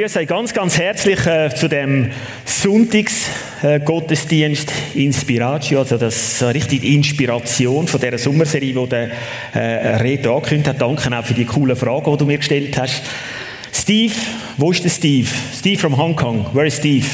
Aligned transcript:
begrüße 0.00 0.20
euch 0.20 0.28
ganz, 0.28 0.54
ganz 0.54 0.78
herzlich 0.78 1.26
äh, 1.26 1.50
zu 1.54 1.68
dem 1.68 2.10
Sonntagsgottesdienst 2.46 4.72
äh, 4.96 5.04
Inspiratio, 5.04 5.80
also 5.80 5.98
das 5.98 6.40
äh, 6.40 6.46
richtig 6.46 6.84
Inspiration 6.84 7.86
von 7.86 8.00
dieser 8.00 8.16
Sommerserie, 8.16 8.72
die 8.72 8.88
der 8.88 9.10
äh, 9.52 9.96
Reto 9.96 10.34
angekündigt 10.34 10.70
hat. 10.70 10.80
Danke 10.80 11.14
auch 11.14 11.22
für 11.22 11.34
die 11.34 11.44
coolen 11.44 11.76
Fragen, 11.76 12.10
die 12.12 12.16
du 12.16 12.24
mir 12.24 12.38
gestellt 12.38 12.78
hast. 12.78 13.02
Steve, 13.74 14.14
wo 14.56 14.70
ist 14.70 14.84
der 14.84 14.88
Steve? 14.88 15.28
Steve 15.54 15.78
from 15.78 15.98
Hong 15.98 16.16
Kong. 16.16 16.46
Where 16.54 16.66
is 16.66 16.78
Steve? 16.78 17.04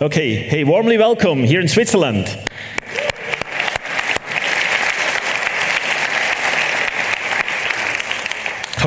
Okay, 0.00 0.42
hey, 0.48 0.66
warmly 0.66 0.98
welcome 0.98 1.46
here 1.46 1.60
in 1.60 1.68
Switzerland. 1.68 2.26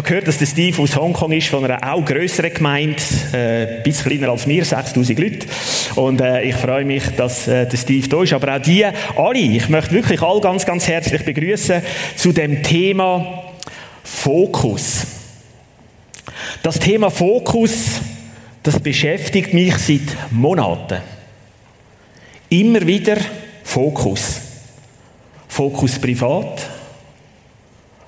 Habe 0.08 0.22
gehört, 0.22 0.28
dass 0.28 0.38
der 0.38 0.46
Steve 0.46 0.82
aus 0.82 0.96
Hongkong 0.96 1.34
ist, 1.34 1.48
von 1.48 1.66
einer 1.66 1.94
auch 1.94 2.04
größeren 2.04 2.54
Gemeinde, 2.54 3.02
äh, 3.34 3.78
ein 3.78 3.84
bisschen 3.84 4.10
kleiner 4.10 4.32
als 4.32 4.48
mir, 4.48 4.64
6000 4.64 5.20
Leute. 5.20 5.48
Und 5.96 6.22
äh, 6.22 6.44
ich 6.44 6.56
freue 6.56 6.86
mich, 6.86 7.04
dass 7.18 7.48
äh, 7.48 7.68
der 7.68 7.78
Steve 7.78 8.08
da 8.08 8.24
ist. 8.24 8.32
Aber 8.32 8.56
auch 8.56 8.62
die, 8.62 8.86
alle, 8.86 9.38
ich 9.38 9.68
möchte 9.68 9.92
wirklich 9.92 10.22
alle 10.22 10.40
ganz, 10.40 10.66
ganz 10.66 10.88
herzlich 10.88 11.26
begrüßen 11.26 11.82
zu 12.16 12.32
dem 12.32 12.64
Thema 12.64 13.44
Fokus. 14.04 15.06
Das 16.64 16.80
Thema 16.80 17.10
Fokus, 17.10 18.00
das 18.64 18.80
beschäftigt 18.80 19.54
mich 19.54 19.76
seit 19.78 20.32
Monaten. 20.32 21.02
Immer 22.50 22.88
wieder 22.88 23.18
Fokus. 23.64 24.42
Fokus 25.50 26.00
privat, 26.00 26.66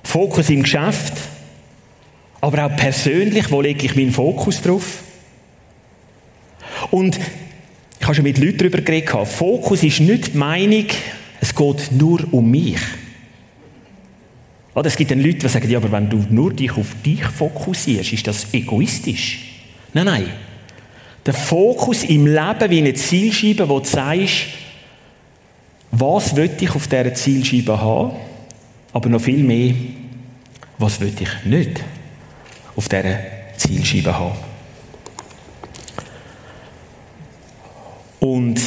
Fokus 0.02 0.48
im 0.48 0.62
Geschäft, 0.62 1.29
aber 2.40 2.66
auch 2.66 2.76
persönlich, 2.76 3.50
wo 3.50 3.60
lege 3.60 3.86
ich 3.86 3.96
meinen 3.96 4.12
Fokus 4.12 4.62
drauf? 4.62 5.02
Und 6.90 7.18
ich 7.98 8.06
habe 8.06 8.14
schon 8.14 8.24
mit 8.24 8.38
Leuten 8.38 8.58
darüber 8.58 8.80
geredet, 8.80 9.10
Fokus 9.28 9.82
ist 9.82 10.00
nicht 10.00 10.34
die 10.34 10.38
Meinung, 10.38 10.86
es 11.40 11.54
geht 11.54 11.92
nur 11.92 12.20
um 12.32 12.50
mich. 12.50 12.80
Oder 14.74 14.86
es 14.86 14.96
gibt 14.96 15.10
dann 15.10 15.20
Leute, 15.20 15.38
die 15.38 15.48
sagen, 15.48 15.68
ja, 15.68 15.78
aber 15.78 15.92
wenn 15.92 16.08
du 16.08 16.24
nur 16.30 16.52
dich 16.52 16.72
auf 16.72 16.94
dich 17.04 17.22
fokussierst, 17.22 18.12
ist 18.12 18.26
das 18.26 18.46
egoistisch. 18.54 19.40
Nein, 19.92 20.06
nein. 20.06 20.26
Der 21.26 21.34
Fokus 21.34 22.04
im 22.04 22.26
Leben 22.26 22.70
wie 22.70 22.78
eine 22.78 22.94
Zielscheibe, 22.94 23.68
wo 23.68 23.80
du 23.80 23.86
sagst, 23.86 24.46
was 25.90 26.34
will 26.36 26.50
ich 26.58 26.74
auf 26.74 26.86
dieser 26.86 27.12
Zielscheibe 27.12 27.78
haben, 27.78 28.12
aber 28.92 29.08
noch 29.10 29.20
viel 29.20 29.42
mehr, 29.42 29.74
was 30.78 31.00
will 31.00 31.12
ich 31.20 31.44
nicht 31.44 31.82
auf 32.76 32.88
dieser 32.88 33.18
Zielscheibe 33.56 34.18
haben. 34.18 34.36
Und 38.20 38.60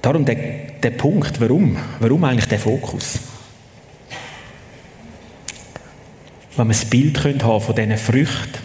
darum 0.00 0.24
der, 0.24 0.36
der 0.82 0.90
Punkt, 0.90 1.40
warum? 1.40 1.76
Warum 2.00 2.24
eigentlich 2.24 2.48
der 2.48 2.58
Fokus? 2.58 3.18
Wenn 6.56 6.68
wir 6.68 6.74
ein 6.74 6.88
Bild 6.88 7.44
haben 7.44 7.60
von 7.60 7.74
diesen 7.74 7.96
Früchten, 7.98 8.58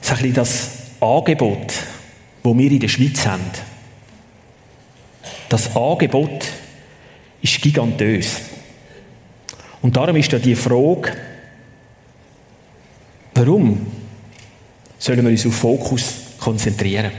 so 0.00 0.14
ein 0.14 0.32
das 0.34 0.70
Angebot, 1.00 1.72
das 2.42 2.58
wir 2.58 2.70
in 2.70 2.80
der 2.80 2.88
Schweiz 2.88 3.26
haben. 3.26 3.42
Das 5.48 5.74
Angebot 5.74 6.46
ist 7.42 7.60
gigantös. 7.60 8.40
Und 9.86 9.96
darum 9.96 10.16
ist 10.16 10.32
da 10.32 10.40
die 10.40 10.56
Frage, 10.56 11.12
warum 13.36 13.86
sollen 14.98 15.22
wir 15.22 15.30
uns 15.30 15.46
auf 15.46 15.54
Fokus 15.54 16.14
konzentrieren? 16.40 17.12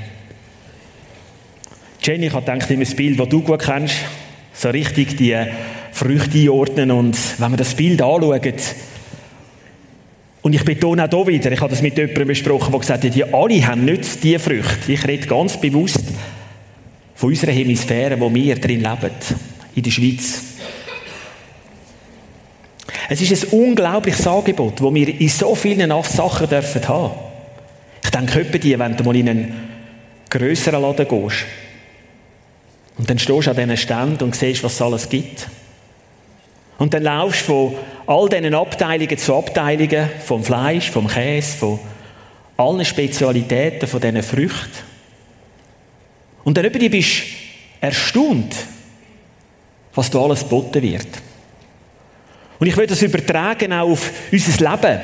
Jenny, 2.01 2.25
ich 2.25 2.33
habe 2.33 2.45
gedacht, 2.45 2.69
immer 2.69 2.83
das 2.83 2.93
Bild, 2.93 3.17
das 3.17 3.29
du 3.29 3.41
gut 3.41 3.59
kennst, 3.59 3.95
so 4.53 4.67
richtig 4.67 5.15
die 5.15 5.33
Früchte 5.93 6.39
einordnen 6.39 6.91
und 6.91 7.17
wenn 7.39 7.51
wir 7.51 7.57
das 7.57 7.73
Bild 7.73 8.01
anschauen, 8.01 8.53
und 10.41 10.53
ich 10.53 10.65
betone 10.65 11.05
auch 11.05 11.09
hier 11.09 11.27
wieder, 11.27 11.49
ich 11.53 11.61
habe 11.61 11.69
das 11.69 11.81
mit 11.81 11.97
jemandem 11.97 12.27
besprochen, 12.27 12.71
der 12.73 12.79
gesagt 12.81 13.05
hat, 13.05 13.15
die 13.15 13.23
alle 13.23 13.65
haben 13.65 13.85
nicht 13.85 14.21
diese 14.21 14.39
Früchte. 14.39 14.91
Ich 14.91 15.07
rede 15.07 15.25
ganz 15.25 15.57
bewusst 15.57 16.03
von 17.15 17.29
unserer 17.29 17.51
Hemisphäre, 17.53 18.19
wo 18.19 18.33
wir 18.35 18.55
drin 18.55 18.81
leben, 18.81 19.11
in 19.73 19.83
der 19.83 19.91
Schweiz. 19.91 20.56
Es 23.09 23.21
ist 23.21 23.43
ein 23.43 23.59
unglaubliches 23.59 24.25
Angebot, 24.27 24.79
das 24.79 24.93
wir 24.93 25.19
in 25.19 25.29
so 25.29 25.55
vielen 25.55 25.91
Sachen 26.03 26.49
dürfen 26.49 26.87
haben. 26.87 27.13
Ich 28.03 28.09
denke, 28.09 28.41
etwa 28.41 28.57
die, 28.57 28.79
wenn 28.79 28.95
du 28.95 29.03
mal 29.03 29.15
in 29.15 29.29
einen 29.29 29.69
grösseren 30.29 30.81
Laden 30.81 31.07
gehst 31.07 31.45
und 32.97 33.09
dann 33.09 33.19
stehst 33.19 33.47
du 33.47 33.51
an 33.51 33.55
diesen 33.55 33.77
Ständen 33.77 34.23
und 34.23 34.35
siehst, 34.35 34.63
was 34.63 34.73
es 34.73 34.81
alles 34.81 35.09
gibt. 35.09 35.47
Und 36.77 36.93
dann 36.93 37.03
laufst 37.03 37.41
du 37.41 37.45
von 37.45 37.75
all 38.07 38.29
diesen 38.29 38.53
Abteilungen 38.53 39.17
zu 39.17 39.35
Abteilungen, 39.35 40.09
vom 40.25 40.43
Fleisch, 40.43 40.89
vom 40.89 41.07
Käse, 41.07 41.57
von 41.57 41.79
allen 42.57 42.85
Spezialitäten, 42.85 43.87
von 43.87 44.01
diesen 44.01 44.23
Früchten. 44.23 44.87
Und 46.43 46.57
dann 46.57 46.71
bist 46.71 47.19
du 47.19 47.25
erstaunt, 47.81 48.55
was 49.93 50.09
da 50.09 50.19
alles 50.19 50.43
geboten 50.43 50.81
wird. 50.81 51.07
Und 52.59 52.67
ich 52.67 52.75
will 52.77 52.87
das 52.87 53.01
übertragen 53.01 53.73
auch 53.73 53.89
auf 53.89 54.11
unser 54.31 54.71
Leben. 54.71 54.99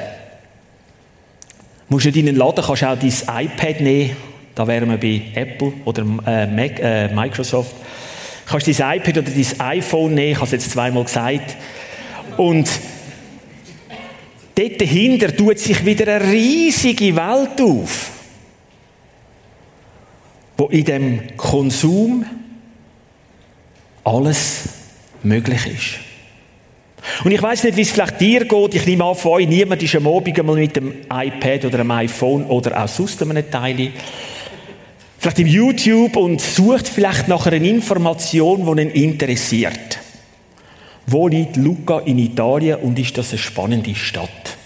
Du 1.87 1.95
musst 1.95 2.05
nicht 2.05 2.17
in 2.17 2.25
den 2.25 2.35
Laden, 2.35 2.63
kannst 2.63 2.83
auch 2.83 2.97
dein 2.97 3.45
iPad 3.45 3.81
nehmen. 3.81 4.15
Da 4.55 4.67
wären 4.67 4.89
wir 4.89 4.97
bei 4.97 5.21
Apple 5.35 5.73
oder 5.85 6.03
äh, 6.25 6.47
Mac, 6.47 6.79
äh, 6.79 7.13
Microsoft. 7.13 7.75
Du 8.45 8.51
kannst 8.51 8.67
dein 8.67 8.97
iPad 8.97 9.17
oder 9.19 9.31
dein 9.31 9.59
iPhone 9.59 10.13
nehmen. 10.15 10.31
Ich 10.31 10.35
habe 10.37 10.45
es 10.45 10.51
jetzt 10.51 10.71
zweimal 10.71 11.03
gesagt. 11.03 11.55
Und 12.37 12.67
dort 14.55 14.81
dahinter 14.81 15.35
tut 15.35 15.59
sich 15.59 15.85
wieder 15.85 16.15
eine 16.15 16.31
riesige 16.31 17.15
Welt 17.15 17.61
auf, 17.61 18.11
wo 20.57 20.65
in 20.67 20.85
dem 20.85 21.37
Konsum 21.37 22.25
alles 24.03 24.63
möglich 25.21 25.65
ist. 25.67 26.12
Und 27.23 27.31
ich 27.31 27.41
weiß 27.41 27.63
nicht, 27.65 27.77
wie 27.77 27.81
es 27.81 27.91
vielleicht 27.91 28.19
dir 28.19 28.45
geht. 28.45 28.75
Ich 28.75 28.85
nehme 28.85 29.03
an, 29.05 29.15
von 29.15 29.33
euch, 29.33 29.47
niemand 29.47 29.83
ist 29.83 29.95
am 29.95 30.07
Abend 30.07 30.39
einmal 30.39 30.55
mit 30.55 30.75
dem 30.75 30.93
iPad 31.11 31.65
oder 31.65 31.77
dem 31.79 31.91
iPhone 31.91 32.45
oder 32.45 32.83
auch 32.83 32.87
sonst 32.87 33.21
einem 33.21 33.49
Teil 33.49 33.91
vielleicht 35.23 35.39
im 35.39 35.47
YouTube 35.47 36.17
und 36.17 36.41
sucht 36.41 36.85
vielleicht 36.85 37.29
nach 37.29 37.45
einer 37.45 37.55
Information, 37.55 38.65
die 38.65 38.81
ihn 38.81 38.89
interessiert. 38.89 39.99
Wo 41.07 41.29
liegt 41.29 41.55
Luca 41.55 41.99
in 41.99 42.19
Italien 42.19 42.79
und 42.79 42.99
ist 42.99 43.17
das 43.17 43.29
eine 43.29 43.37
spannende 43.37 43.95
Stadt? 43.95 44.57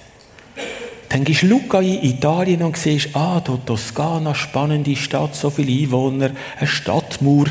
Dann 1.09 1.23
gehst 1.23 1.43
du 1.43 1.47
Luca 1.47 1.79
in 1.79 2.03
Italien 2.03 2.63
und 2.63 2.75
siehst, 2.75 3.09
ah, 3.13 3.39
da 3.39 3.57
Toskana, 3.65 4.33
spannende 4.33 4.95
Stadt, 4.95 5.35
so 5.35 5.51
viele 5.51 5.71
Einwohner, 5.83 6.31
eine 6.57 6.67
Stadtmauer. 6.67 7.45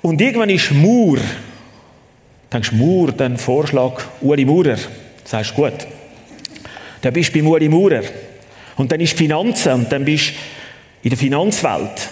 Und 0.00 0.20
irgendwann 0.20 0.50
ist 0.50 0.70
Mauer 0.72 1.18
denkst 2.52 2.70
du, 2.70 2.76
Mauer, 2.76 3.12
dann 3.12 3.36
Vorschlag 3.36 4.02
Uri 4.20 4.44
Maurer. 4.44 4.76
Sagst 5.24 5.54
gut. 5.54 5.86
Dann 7.00 7.12
bist 7.12 7.34
du 7.34 7.42
bei 7.42 7.48
Uri 7.48 7.68
Maurer. 7.68 8.02
Und 8.76 8.90
dann 8.90 9.00
ist 9.00 9.16
Finanzen 9.16 9.72
und 9.72 9.92
dann 9.92 10.04
bist 10.04 10.30
du 10.30 10.32
in 11.04 11.10
der 11.10 11.18
Finanzwelt. 11.18 12.08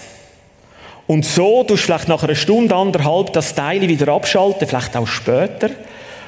Und 1.07 1.25
so 1.25 1.65
tust 1.65 1.83
du 1.83 1.87
vielleicht 1.87 2.09
nach 2.09 2.23
einer 2.23 2.35
Stunde, 2.35 2.75
anderthalb 2.75 3.33
das 3.33 3.55
Teil 3.55 3.87
wieder 3.89 4.13
abschalten, 4.13 4.69
vielleicht 4.69 4.97
auch 4.97 5.07
später. 5.07 5.71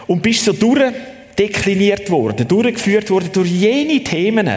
Und 0.07 0.23
bist 0.23 0.45
so 0.45 0.53
durchdekliniert 0.53 2.11
worden, 2.11 2.49
durchgeführt 2.49 3.11
worden 3.11 3.31
durch 3.33 3.51
jene 3.51 4.03
Themen. 4.03 4.49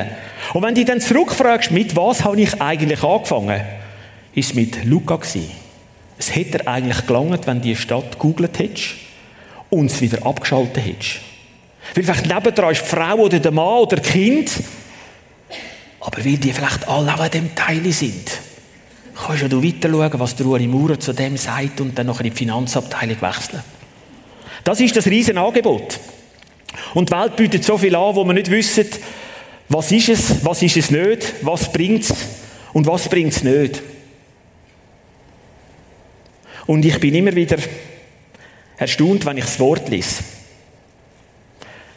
Und 0.53 0.63
wenn 0.63 0.69
du 0.69 0.81
dich 0.81 0.85
dann 0.85 1.01
zurückfragst, 1.01 1.71
mit 1.71 1.95
was 1.95 2.23
habe 2.23 2.41
ich 2.41 2.59
eigentlich 2.59 3.03
angefangen, 3.03 3.61
ist 4.33 4.49
es 4.49 4.55
mit 4.55 4.83
Luca 4.85 5.17
gewesen. 5.17 5.51
Es 6.17 6.35
hätte 6.35 6.67
eigentlich 6.67 7.05
gelangt, 7.05 7.45
wenn 7.45 7.61
du 7.61 7.67
die 7.67 7.75
Stadt 7.75 8.13
gegoogelt 8.13 8.57
hättest 8.57 9.04
uns 9.69 10.01
wieder 10.01 10.25
abgeschaltet 10.25 10.85
hättest. 10.85 11.19
Weil 11.93 12.03
vielleicht 12.03 12.27
nebendran 12.27 12.71
ist 12.71 12.81
die 12.81 12.87
Frau 12.87 13.15
oder 13.15 13.39
der 13.39 13.51
Mann 13.51 13.79
oder 13.79 13.97
das 13.97 14.07
Kind, 14.07 14.51
aber 15.99 16.23
weil 16.23 16.37
die 16.37 16.53
vielleicht 16.53 16.87
alle 16.87 17.13
an 17.13 17.31
dem 17.31 17.55
Teil 17.55 17.91
sind, 17.91 18.31
kannst 19.15 19.51
du 19.51 19.63
weiter 19.63 19.89
schauen, 19.89 20.19
was 20.19 20.35
der 20.35 20.45
Uri 20.45 20.67
Maurer 20.67 20.99
zu 20.99 21.13
dem 21.13 21.37
sagt 21.37 21.81
und 21.81 21.97
dann 21.97 22.07
noch 22.07 22.19
in 22.19 22.29
die 22.29 22.35
Finanzabteilung 22.35 23.21
wechseln. 23.21 23.63
Das 24.63 24.79
ist 24.79 24.95
das 24.95 25.07
Riesenangebot. 25.07 25.99
Und 26.93 27.09
die 27.09 27.13
Welt 27.13 27.35
bietet 27.35 27.63
so 27.63 27.77
viel 27.77 27.95
an, 27.95 28.15
wo 28.15 28.23
man 28.23 28.35
nicht 28.35 28.51
wissen, 28.51 28.87
was 29.69 29.91
ist 29.91 30.09
es, 30.09 30.45
was 30.45 30.61
ist 30.61 30.77
es 30.77 30.91
nicht, 30.91 31.33
was 31.41 31.71
bringt 31.71 32.03
es 32.03 32.13
und 32.73 32.85
was 32.85 33.07
bringt 33.09 33.33
es 33.33 33.43
nicht. 33.43 33.81
Und 36.67 36.83
ich 36.83 36.99
bin 36.99 37.15
immer 37.15 37.33
wieder 37.35 37.57
erstaunt, 38.77 39.25
wenn 39.25 39.37
ich 39.37 39.45
das 39.45 39.59
Wort 39.59 39.89
lese. 39.89 40.23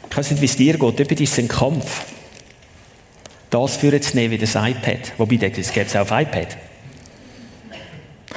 Ich 0.09 0.17
weiß 0.17 0.31
nicht, 0.31 0.41
wie 0.41 0.45
es 0.45 0.55
dir 0.55 0.73
geht, 0.73 0.81
dort 0.81 1.11
ist 1.11 1.37
ein 1.37 1.47
Kampf. 1.47 2.05
Das 3.49 3.77
führen 3.77 4.01
zu 4.01 4.15
nehmen 4.15 4.31
wie 4.31 4.37
das 4.37 4.55
iPad. 4.55 5.13
Wobei, 5.17 5.37
das 5.37 5.71
gibt 5.71 5.87
es 5.87 5.95
auch 5.95 6.01
auf 6.01 6.11
iPad. 6.11 6.57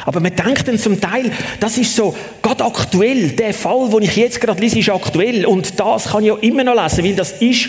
Aber 0.04 0.20
man 0.20 0.34
denkt 0.34 0.66
dann 0.66 0.78
zum 0.78 1.00
Teil, 1.00 1.30
das 1.60 1.78
ist 1.78 1.94
so, 1.94 2.14
gerade 2.42 2.64
aktuell, 2.64 3.30
der 3.30 3.54
Fall, 3.54 3.88
den 3.90 4.02
ich 4.02 4.16
jetzt 4.16 4.40
gerade 4.40 4.60
lese, 4.60 4.78
ist 4.78 4.88
aktuell. 4.88 5.46
Und 5.46 5.78
das 5.78 6.06
kann 6.06 6.22
ich 6.22 6.28
ja 6.28 6.36
immer 6.38 6.64
noch 6.64 6.80
lesen, 6.80 7.04
weil 7.04 7.14
das 7.14 7.32
ist, 7.40 7.68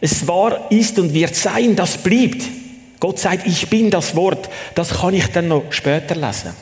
es 0.00 0.26
war, 0.26 0.70
ist 0.70 0.98
und 0.98 1.12
wird 1.14 1.34
sein, 1.34 1.76
das 1.76 1.98
bleibt. 1.98 2.42
Gott 2.98 3.18
sagt, 3.18 3.46
ich 3.46 3.68
bin 3.68 3.90
das 3.90 4.16
Wort. 4.16 4.48
Das 4.74 5.00
kann 5.00 5.14
ich 5.14 5.26
dann 5.28 5.48
noch 5.48 5.64
später 5.70 6.14
lesen. 6.14 6.54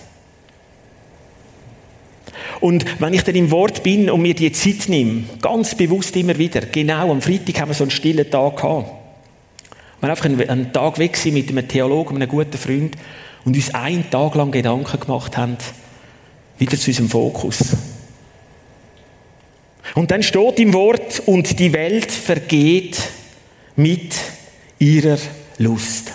Und 2.61 3.01
wenn 3.01 3.15
ich 3.15 3.23
dann 3.23 3.35
im 3.35 3.51
Wort 3.51 3.83
bin 3.83 4.11
und 4.11 4.23
mir 4.23 4.35
die 4.35 4.51
Zeit 4.53 4.89
nehme, 4.89 5.25
ganz 5.41 5.77
bewusst 5.77 6.17
immer 6.17 6.37
wieder, 6.39 6.63
genau 6.63 7.11
am 7.11 7.23
Freitag 7.23 7.61
haben 7.61 7.69
wir 7.69 7.75
so 7.75 7.85
einen 7.85 7.91
stillen 7.91 8.31
Tag 8.31 8.57
gehabt. 8.57 8.91
Wir 10.01 10.03
waren 10.03 10.11
einfach 10.11 10.25
einen, 10.25 10.73
Tag 10.73 10.99
weg 10.99 11.19
mit 11.27 11.49
einem 11.49 11.69
Theologen, 11.69 12.17
einem 12.17 12.29
guten 12.29 12.57
Freund 12.57 12.97
und 13.45 13.57
uns 13.57 13.75
einen 13.75 14.11
Tag 14.11 14.35
lang 14.35 14.51
Gedanken 14.51 15.01
gemacht 15.01 15.37
haben, 15.37 15.57
wieder 16.59 16.77
zu 16.77 16.91
unserem 16.91 17.09
Fokus. 17.09 17.77
Und 19.95 20.11
dann 20.11 20.23
steht 20.23 20.61
im 20.61 20.73
Wort, 20.75 21.23
und 21.27 21.59
die 21.59 21.73
Welt 21.73 22.11
vergeht 22.11 22.99
mit 23.77 24.15
ihrer 24.79 25.19
Lust. 25.59 26.13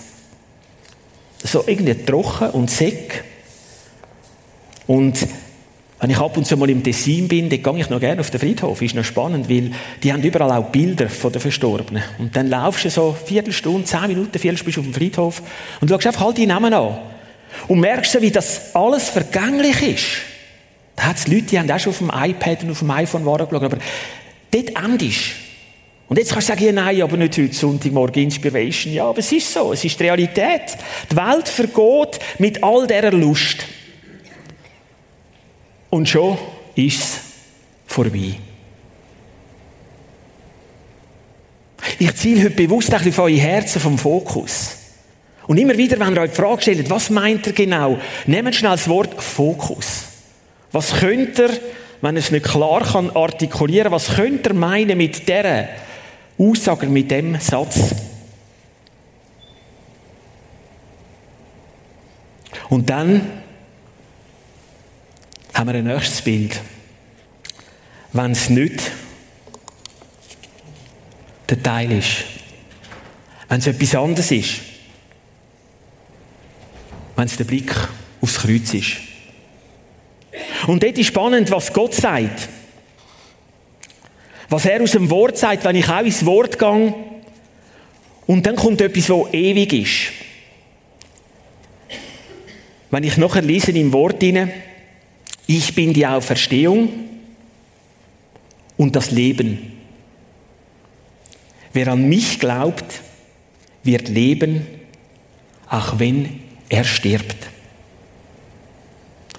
So 1.43 1.63
irgendwie 1.65 1.95
trocken 1.95 2.51
und 2.51 2.69
seck. 2.69 3.23
Und 4.87 5.17
wenn 6.03 6.09
ich 6.09 6.19
ab 6.19 6.35
und 6.35 6.45
zu 6.45 6.57
mal 6.57 6.69
im 6.69 6.83
Tessin 6.83 7.29
bin, 7.29 7.50
dann 7.50 7.63
gehe 7.63 7.79
ich 7.79 7.89
noch 7.89 8.01
gerne 8.01 8.19
auf 8.19 8.29
den 8.29 8.38
Friedhof. 8.38 8.81
Ist 8.81 8.94
noch 8.94 9.05
spannend, 9.05 9.50
weil 9.50 9.71
die 10.03 10.11
haben 10.11 10.21
überall 10.21 10.51
auch 10.51 10.65
Bilder 10.65 11.07
von 11.07 11.31
den 11.31 11.39
Verstorbenen. 11.39 12.03
Und 12.19 12.35
dann 12.35 12.50
laufst 12.50 12.83
du 12.83 12.89
so 12.89 13.15
eine 13.17 13.25
Viertelstunde, 13.25 13.85
zehn 13.85 14.07
Minuten, 14.07 14.38
Viertelstunde 14.38 14.81
auf 14.81 14.85
dem 14.85 14.94
Friedhof 14.94 15.41
und 15.79 15.88
schaust 15.88 16.05
einfach 16.05 16.25
halt 16.25 16.38
die 16.38 16.45
Namen 16.45 16.73
an. 16.73 16.97
Und 17.69 17.79
merkst 17.79 18.11
so, 18.11 18.21
wie 18.21 18.31
das 18.31 18.75
alles 18.75 19.11
vergänglich 19.11 19.81
ist. 19.81 20.05
Da 20.97 21.03
hat 21.03 21.15
es 21.15 21.27
Leute, 21.29 21.44
die 21.44 21.57
haben 21.57 21.71
auch 21.71 21.79
schon 21.79 21.91
auf 21.91 22.00
dem 22.00 22.11
iPad 22.13 22.63
und 22.63 22.71
auf 22.71 22.79
dem 22.79 22.91
iPhone 22.91 23.23
geschaut, 23.23 23.53
aber 23.53 23.77
dort 24.51 24.83
endest 24.83 25.21
und 26.09 26.19
jetzt 26.19 26.33
kannst 26.33 26.50
du 26.50 26.53
sagen, 26.53 26.65
ja, 26.65 26.71
nein, 26.73 27.01
aber 27.01 27.17
nicht 27.17 27.38
heute 27.38 27.53
Sonntagmorgen 27.53 28.23
Inspiration. 28.23 28.94
Ja, 28.94 29.05
aber 29.05 29.19
es 29.19 29.31
ist 29.31 29.51
so, 29.51 29.73
es 29.73 29.83
ist 29.83 30.00
die 30.00 30.03
Realität. 30.03 30.77
Die 31.09 31.15
Welt 31.15 31.47
vergeht 31.47 32.19
mit 32.38 32.61
all 32.61 32.85
dieser 32.85 33.11
Lust. 33.11 33.65
Und 35.93 36.09
schon 36.09 36.39
ist 36.73 37.03
es 37.03 37.19
vorbei. 37.85 38.33
Ich 41.99 42.15
ziele 42.15 42.45
heute 42.45 42.55
bewusst 42.55 42.91
ein 42.91 42.97
bisschen 42.97 43.13
von 43.13 43.25
euren 43.25 43.37
Herzen 43.37 43.79
vom 43.79 43.99
Fokus. 43.99 44.75
Und 45.45 45.59
immer 45.59 45.77
wieder, 45.77 45.99
wenn 45.99 46.15
ihr 46.15 46.21
euch 46.21 46.31
die 46.31 46.35
Frage 46.35 46.63
stellt, 46.63 46.89
was 46.89 47.11
meint 47.11 47.45
ihr 47.45 47.53
genau, 47.53 47.99
nehmt 48.25 48.55
schnell 48.55 48.71
das 48.71 48.87
Wort 48.87 49.21
Fokus. 49.21 50.05
Was 50.71 50.95
könnt 50.95 51.37
ihr, 51.37 51.51
wenn 52.01 52.15
ihr 52.15 52.21
es 52.21 52.31
nicht 52.31 52.47
klar 52.47 52.81
kann 52.81 53.11
artikulieren, 53.11 53.91
was 53.91 54.15
könnt 54.15 54.47
ihr 54.47 54.55
meinen 54.55 54.97
mit 54.97 55.29
dieser 55.29 55.69
Aussage, 56.39 56.87
mit 56.87 57.11
dem 57.11 57.39
Satz? 57.39 57.93
Und 62.67 62.89
dann 62.89 63.42
haben 65.53 65.67
wir 65.67 65.75
ein 65.75 65.85
nächstes 65.85 66.21
Bild. 66.21 66.59
Wenn 68.11 68.31
es 68.31 68.50
nicht 68.50 68.91
der 71.50 71.61
Teil 71.61 71.91
ist, 71.91 72.25
wenn 73.50 73.59
es 73.59 73.67
etwas 73.67 73.95
anderes 73.95 74.31
ist, 74.31 74.61
wenn 77.15 77.25
es 77.25 77.38
der 77.38 77.44
Blick 77.44 77.71
aufs 78.21 78.39
Kreuz 78.39 78.73
ist. 78.73 78.97
Und 80.67 80.81
dort 80.81 80.97
ist 80.97 81.07
spannend, 81.07 81.51
was 81.51 81.71
Gott 81.73 81.94
sagt. 81.94 82.50
Was 84.50 84.65
er 84.65 84.81
aus 84.81 84.91
dem 84.91 85.09
Wort 85.09 85.38
sagt, 85.38 85.63
wenn 85.65 85.75
ich 85.75 85.88
auch 85.88 86.03
ins 86.03 86.25
Wort 86.25 86.57
gehe. 86.57 86.94
Und 88.25 88.45
dann 88.45 88.55
kommt 88.55 88.81
etwas, 88.81 89.09
was 89.09 89.33
ewig 89.33 89.73
ist. 89.73 90.13
Wenn 92.89 93.03
ich 93.03 93.17
nachher 93.17 93.41
lese 93.41 93.71
im 93.71 93.91
Wort 93.91 94.21
hinein, 94.21 94.51
ich 95.47 95.75
bin 95.75 95.93
die 95.93 96.07
Auferstehung 96.07 96.89
und 98.77 98.95
das 98.95 99.11
Leben. 99.11 99.73
Wer 101.73 101.89
an 101.89 102.07
mich 102.07 102.39
glaubt, 102.39 103.01
wird 103.83 104.07
leben, 104.09 104.65
auch 105.69 105.99
wenn 105.99 106.39
er 106.69 106.83
stirbt. 106.83 107.35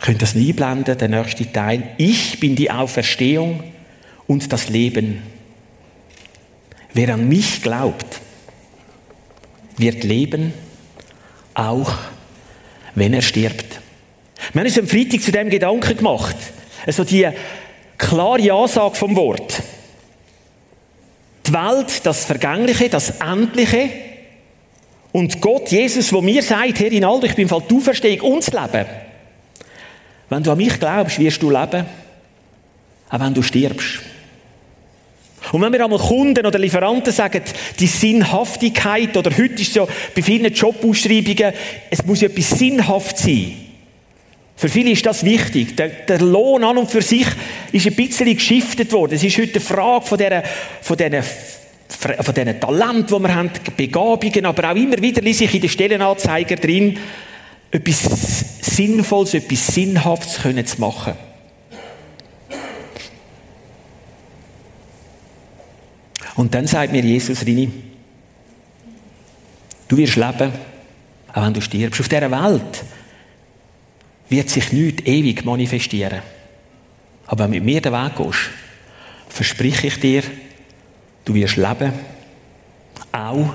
Könnt 0.00 0.20
das 0.20 0.34
nie 0.34 0.52
blenden, 0.52 0.98
der 0.98 1.08
nächste 1.08 1.50
Teil. 1.50 1.94
Ich 1.96 2.38
bin 2.38 2.56
die 2.56 2.70
Auferstehung 2.70 3.62
und 4.26 4.52
das 4.52 4.68
Leben. 4.68 5.22
Wer 6.92 7.14
an 7.14 7.28
mich 7.28 7.62
glaubt, 7.62 8.20
wird 9.78 10.04
leben, 10.04 10.52
auch 11.54 11.92
wenn 12.94 13.14
er 13.14 13.22
stirbt. 13.22 13.63
Wir 14.52 14.61
haben 14.61 14.67
uns 14.67 14.79
am 14.79 14.87
Freitag 14.87 15.23
zu 15.23 15.32
dem 15.32 15.50
Gedanken 15.50 15.96
gemacht. 15.96 16.37
Also 16.87 17.05
die 17.05 17.29
klare 17.99 18.52
Ansage 18.52 18.94
vom 18.94 19.17
Wort. 19.17 19.62
Die 21.46 21.52
Welt, 21.52 22.05
das 22.05 22.25
Vergängliche, 22.25 22.88
das 22.88 23.20
Endliche. 23.20 23.91
Und 25.12 25.40
Gott, 25.40 25.71
Jesus, 25.71 26.12
wo 26.12 26.21
mir 26.21 26.42
sagt, 26.42 26.80
Herr 26.80 26.90
Rinaldo, 26.90 27.26
ich 27.26 27.35
bin 27.35 27.49
Fall 27.49 27.62
du 27.68 27.78
Auferstehung 27.78 28.33
und 28.33 28.47
das 28.47 28.52
Leben. 28.52 28.87
Wenn 30.28 30.42
du 30.42 30.50
an 30.50 30.59
mich 30.59 30.78
glaubst, 30.80 31.18
wirst 31.18 31.42
du 31.42 31.50
leben, 31.50 31.87
auch 33.11 33.21
wenn 33.21 33.35
du 33.35 33.42
stirbst. 33.42 34.00
Und 35.52 35.61
wenn 35.61 35.73
wir 35.73 35.85
einmal 35.85 35.99
Kunden 35.99 36.47
oder 36.47 36.59
Lieferanten 36.59 37.12
sagen, 37.12 37.42
die 37.78 37.87
Sinnhaftigkeit, 37.87 39.16
oder 39.16 39.30
heute 39.30 39.54
ist 39.54 39.68
es 39.68 39.75
ja 39.75 39.87
bei 40.14 40.23
vielen 40.23 40.52
Jobausschreibungen, 40.52 41.52
es 41.90 42.04
muss 42.04 42.23
ja 42.23 42.28
etwas 42.28 42.50
sinnhaft 42.50 43.18
sein. 43.18 43.63
Für 44.56 44.68
viele 44.68 44.90
ist 44.90 45.04
das 45.04 45.25
wichtig. 45.25 45.76
Der, 45.76 45.88
der, 45.88 46.20
Lohn 46.20 46.62
an 46.62 46.78
und 46.78 46.90
für 46.90 47.02
sich 47.02 47.26
ist 47.73 47.87
ein 47.87 47.96
bisschen 47.96 48.34
geschiftet 48.34 48.92
worden. 48.92 49.14
Es 49.14 49.25
ist 49.25 49.37
heute 49.37 49.54
eine 49.54 49.61
Frage 49.61 50.06
von 50.06 50.18
diesen, 50.18 50.42
von 50.80 50.96
diesen, 50.96 51.23
von 51.88 52.34
diesen 52.34 52.61
Talenten, 52.61 53.16
die 53.16 53.23
wir 53.23 53.34
haben, 53.34 53.50
Begabungen, 53.76 54.46
aber 54.46 54.70
auch 54.70 54.76
immer 54.76 55.00
wieder 55.00 55.23
lese 55.23 55.44
ich 55.44 55.54
in 55.54 55.61
den 55.61 55.70
Stellenanzeiger 55.70 56.56
drin, 56.56 56.99
etwas 57.70 58.04
Sinnvolles, 58.61 59.34
etwas 59.34 59.66
Sinnhaftes 59.66 60.42
können 60.42 60.64
zu 60.64 60.80
machen. 60.80 61.14
Und 66.37 66.54
dann 66.54 66.66
sagt 66.66 66.92
mir 66.92 67.02
Jesus, 67.02 67.44
Rini, 67.44 67.70
du 69.88 69.96
wirst 69.96 70.16
leben, 70.16 70.52
auch 71.32 71.44
wenn 71.44 71.54
du 71.54 71.61
stirbst. 71.61 72.00
Auf 72.00 72.08
dieser 72.08 72.30
Welt 72.30 72.84
wird 74.35 74.50
sich 74.50 74.73
nichts 74.73 75.07
ewig 75.07 75.45
manifestieren. 75.45 76.23
Aber 77.26 77.45
wenn 77.45 77.53
du 77.53 77.59
mit 77.59 77.64
mir 77.64 77.81
den 77.81 77.93
Weg 77.93 78.17
gehst, 78.17 78.50
verspreche 79.29 79.87
ich 79.87 80.00
dir, 80.00 80.23
du 81.25 81.35
wirst 81.35 81.57
leben, 81.57 81.93
auch 83.12 83.55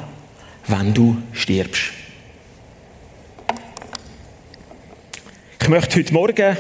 wenn 0.68 0.94
du 0.94 1.18
stirbst. 1.34 1.92
Ich 5.62 5.68
möchte 5.68 6.00
heute 6.00 6.14
Morgen 6.14 6.58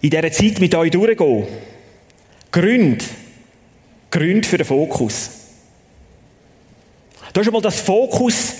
in 0.00 0.10
dieser 0.10 0.32
Zeit 0.32 0.58
mit 0.58 0.74
euch 0.74 0.90
durchgehen. 0.90 1.46
Gründe, 2.50 3.04
Gründe 4.10 4.48
für 4.48 4.58
den 4.58 4.66
Fokus. 4.66 5.30
Du 7.32 7.40
hast 7.40 7.46
einmal 7.46 7.62
das 7.62 7.80
Fokus 7.80 8.54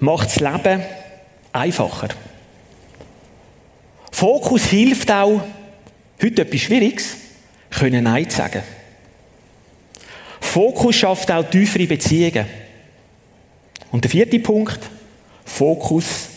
macht 0.00 0.26
das 0.26 0.40
Leben 0.40 0.82
einfacher. 1.52 2.08
Fokus 4.14 4.66
hilft 4.66 5.10
auch, 5.10 5.42
heute 6.22 6.42
etwas 6.42 6.60
Schwieriges, 6.60 7.16
können 7.68 8.04
Nein 8.04 8.30
zu 8.30 8.36
sagen. 8.36 8.62
Fokus 10.40 10.94
schafft 10.94 11.32
auch 11.32 11.42
tiefere 11.50 11.88
Beziehungen. 11.88 12.46
Und 13.90 14.04
der 14.04 14.10
vierte 14.12 14.38
Punkt, 14.38 14.78
Fokus 15.44 16.28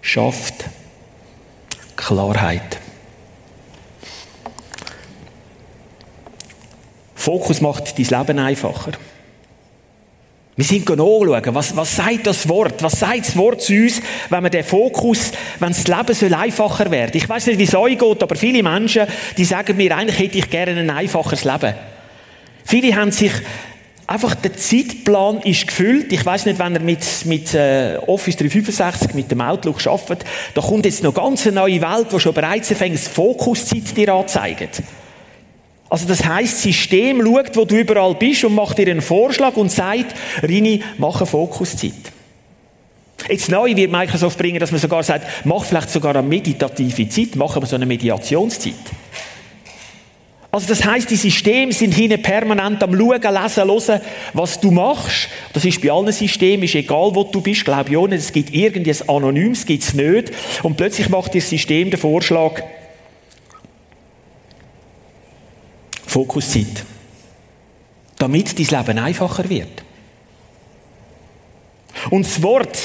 schafft 0.00 0.66
Klarheit. 1.96 2.78
Fokus 7.16 7.60
macht 7.60 7.98
dein 7.98 8.06
Leben 8.20 8.38
einfacher. 8.38 8.92
Wir 10.56 10.64
sind 10.64 10.90
anschauen, 10.90 11.54
was, 11.54 11.76
was 11.76 11.96
sagt 11.96 12.26
das 12.26 12.48
Wort? 12.48 12.82
Was 12.82 13.00
sagt 13.00 13.28
das 13.28 13.36
Wort 13.36 13.62
zu 13.62 13.72
uns, 13.72 14.02
wenn 14.28 14.42
wir 14.42 14.50
den 14.50 14.64
Fokus, 14.64 15.32
wenn 15.58 15.72
das 15.72 15.86
Leben 15.86 16.14
soll 16.14 16.34
einfacher 16.34 16.90
werden 16.90 17.12
Ich 17.14 17.28
weiß 17.28 17.46
nicht, 17.46 17.58
wie 17.58 17.64
es 17.64 17.74
euch 17.74 17.96
geht, 17.96 18.22
aber 18.22 18.36
viele 18.36 18.62
Menschen, 18.62 19.06
die 19.36 19.44
sagen 19.44 19.76
mir, 19.76 19.96
eigentlich 19.96 20.18
hätte 20.18 20.38
ich 20.38 20.50
gerne 20.50 20.78
ein 20.78 20.90
einfaches 20.90 21.44
Leben. 21.44 21.74
Viele 22.64 22.94
haben 22.94 23.10
sich 23.10 23.32
einfach 24.06 24.34
der 24.34 24.56
Zeitplan 24.56 25.40
ist 25.42 25.68
gefüllt. 25.68 26.12
Ich 26.12 26.26
weiß 26.26 26.46
nicht, 26.46 26.58
wenn 26.58 26.74
er 26.74 26.82
mit, 26.82 27.04
mit 27.24 27.54
äh, 27.54 27.96
Office 28.06 28.36
365, 28.36 29.14
mit 29.14 29.30
dem 29.30 29.40
Outlook 29.40 29.86
arbeitet, 29.86 30.26
da 30.54 30.60
kommt 30.60 30.84
jetzt 30.84 31.04
noch 31.04 31.14
ganz 31.14 31.46
eine 31.46 31.56
neue 31.56 31.80
Welt, 31.80 32.08
wo 32.10 32.18
schon 32.18 32.34
bereits 32.34 32.72
ein 32.80 32.98
Fokuszeit 32.98 33.96
dir 33.96 34.12
anzeigt. 34.12 34.82
Also 35.90 36.06
das 36.06 36.24
heißt, 36.24 36.54
das 36.54 36.62
System 36.62 37.20
schaut, 37.20 37.56
wo 37.56 37.64
du 37.64 37.76
überall 37.76 38.14
bist 38.14 38.44
und 38.44 38.54
macht 38.54 38.78
dir 38.78 38.88
einen 38.88 39.02
Vorschlag 39.02 39.56
und 39.56 39.72
sagt, 39.72 40.14
Rini, 40.42 40.82
mach 40.98 41.16
eine 41.16 41.26
Fokuszeit. 41.26 41.92
Jetzt 43.28 43.50
neu 43.50 43.74
wird 43.74 43.90
Microsoft 43.90 44.38
bringen, 44.38 44.60
dass 44.60 44.70
man 44.70 44.80
sogar 44.80 45.02
sagt, 45.02 45.26
mach 45.44 45.64
vielleicht 45.64 45.90
sogar 45.90 46.16
eine 46.16 46.26
meditative 46.26 47.08
Zeit, 47.08 47.34
machen 47.34 47.60
wir 47.60 47.66
so 47.66 47.74
eine 47.74 47.86
Mediationszeit. 47.86 48.74
Also 50.52 50.66
das 50.66 50.84
heißt, 50.84 51.10
die 51.10 51.16
Systeme 51.16 51.72
sind 51.72 51.94
hinten 51.94 52.22
permanent 52.22 52.82
am 52.82 52.96
Schauen, 52.96 53.20
Lesen, 53.20 53.64
Hören, 53.64 54.00
was 54.32 54.60
du 54.60 54.70
machst. 54.70 55.28
Das 55.52 55.64
ist 55.64 55.80
bei 55.80 55.92
allen 55.92 56.10
Systemen, 56.10 56.64
ist 56.64 56.74
egal, 56.74 57.10
wo 57.14 57.24
du 57.24 57.40
bist, 57.40 57.64
glaube 57.64 57.90
ich 57.90 57.96
auch 57.96 58.08
nicht. 58.08 58.20
Es 58.20 58.32
gibt 58.32 58.52
irgendetwas 58.52 59.08
Anonymes, 59.08 59.66
gibt 59.66 59.84
es 59.84 59.94
nicht. 59.94 60.32
Und 60.62 60.76
plötzlich 60.76 61.08
macht 61.08 61.34
das 61.36 61.50
System 61.50 61.90
den 61.90 62.00
Vorschlag, 62.00 62.62
Fokuszeit. 66.10 66.84
Damit 68.18 68.58
dein 68.58 68.78
Leben 68.78 68.98
einfacher 68.98 69.48
wird. 69.48 69.84
Und 72.10 72.26
das 72.26 72.42
Wort 72.42 72.78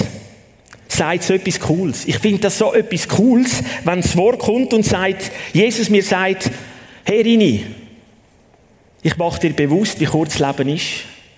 sagt 0.88 1.24
so 1.24 1.34
etwas 1.34 1.60
Cooles. 1.60 2.05
Ich 2.05 2.20
finde 2.20 2.41
das 2.41 2.58
so 2.58 2.74
etwas 2.74 3.08
Cooles, 3.08 3.63
wenn 3.84 4.01
das 4.01 4.15
Wort 4.15 4.39
kommt 4.39 4.74
und 4.74 4.86
sagt, 4.86 5.32
Jesus 5.53 5.89
mir 5.89 6.03
sagt, 6.03 6.51
hey 7.03 7.22
Rini, 7.22 7.65
ich 9.01 9.17
mache 9.17 9.39
dir 9.39 9.53
bewusst, 9.53 10.00
wie 10.00 10.05
kurz 10.05 10.38
das 10.38 10.58
Leben 10.58 10.75
ist, 10.75 10.86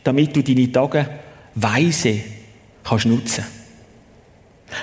damit 0.04 0.36
du 0.36 0.44
deine 0.44 0.72
Tage 0.72 1.10
weise 1.56 2.20
kannst 2.84 3.06
nutzen. 3.06 3.46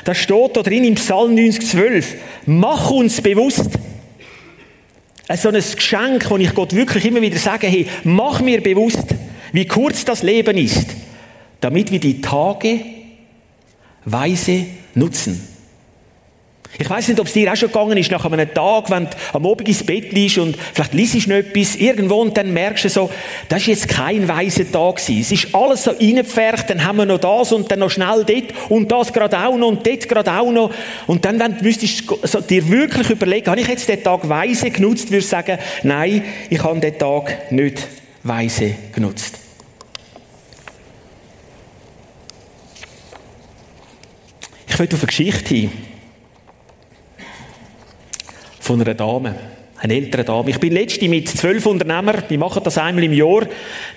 Da 0.05 0.15
steht 0.15 0.57
da 0.57 0.63
drin 0.63 0.85
im 0.85 0.95
Psalm 0.95 1.35
90,12, 1.35 2.05
mach 2.47 2.91
uns 2.91 3.21
bewusst. 3.21 3.79
So 5.37 5.49
ein 5.49 5.55
Geschenk, 5.55 6.29
wo 6.29 6.37
ich 6.37 6.55
Gott 6.55 6.75
wirklich 6.75 7.05
immer 7.07 7.23
wieder 7.23 7.39
sage, 7.39 7.67
hey, 7.67 7.87
mach 8.05 8.41
mir 8.41 8.63
bewusst, 8.63 9.07
wie 9.53 9.67
kurz 9.67 10.05
das 10.05 10.23
Leben 10.23 10.59
ist, 10.59 10.87
damit 11.61 11.91
wir 11.91 12.01
die 12.01 12.21
Tage 12.21 12.81
weise 14.05 14.67
nutzen. 14.95 15.54
Ich 16.77 16.91
weiß 16.91 17.07
nicht, 17.07 17.21
ob 17.21 17.29
es 17.29 17.33
dir 17.33 17.53
auch 17.53 17.57
schon 17.57 17.69
gegangen 17.69 17.97
ist, 17.97 18.11
nach 18.11 18.25
einem 18.25 18.53
Tag, 18.53 18.91
wenn 18.91 19.05
du 19.05 19.11
am 19.33 19.47
Abend 19.47 19.69
ins 19.69 19.85
Bett 19.85 20.13
liegst 20.13 20.39
und 20.39 20.57
vielleicht 20.73 20.93
liest 20.93 21.27
du 21.27 21.31
noch 21.31 21.37
etwas 21.37 21.77
irgendwo 21.77 22.17
und 22.17 22.37
dann 22.37 22.53
merkst 22.53 22.87
du 22.87 22.89
so, 22.89 23.11
das 23.49 23.61
ist 23.61 23.67
jetzt 23.67 23.89
kein 23.89 24.27
weiser 24.27 24.71
Tag 24.71 24.97
gewesen. 24.97 25.21
Es 25.21 25.31
ist 25.31 25.55
alles 25.55 25.85
so 25.85 25.93
reingepfercht, 25.93 26.69
dann 26.71 26.85
haben 26.85 26.97
wir 26.97 27.07
noch 27.07 27.21
das 27.21 27.53
und 27.53 27.71
dann 27.71 27.79
noch 27.79 27.91
schnell 27.91 28.25
dort 28.27 28.71
und 28.71 28.91
das 28.91 29.13
gerade 29.13 29.39
auch 29.39 29.57
noch 29.57 29.69
und 29.69 29.87
dort 29.87 30.09
gerade 30.09 30.33
auch 30.33 30.51
noch. 30.51 30.73
Und 31.07 31.25
dann, 31.25 31.39
wenn 31.39 31.59
du 31.59 31.63
müsstest 31.63 32.05
so, 32.25 32.41
dir 32.41 32.69
wirklich 32.69 33.09
überlegen, 33.09 33.49
habe 33.49 33.61
ich 33.61 33.69
jetzt 33.69 33.89
den 33.89 34.03
Tag 34.03 34.29
weise 34.29 34.71
genutzt, 34.71 35.11
würde 35.11 35.19
ich 35.19 35.29
sagen, 35.29 35.59
nein, 35.85 36.25
ich 36.51 36.63
habe 36.63 36.81
den 36.81 36.99
Tag 36.99 37.53
nicht 37.53 37.87
weise 38.25 38.75
genutzt. 38.93 39.39
Ich 44.67 44.77
will 44.77 44.89
auf 44.93 44.99
eine 44.99 45.07
Geschichte 45.07 45.55
hin 45.55 45.94
von 48.65 48.81
einer 48.81 48.95
Dame. 48.95 49.35
Eine 49.77 49.95
ältere 49.95 50.25
Dame. 50.25 50.49
Ich 50.49 50.59
bin 50.59 50.73
letzte 50.73 51.07
mit 51.07 51.29
zwölf 51.29 51.67
Unternehmern, 51.67 52.23
wir 52.27 52.39
machen 52.39 52.63
das 52.65 52.79
einmal 52.79 53.05
im 53.05 53.13
Jahr, 53.13 53.47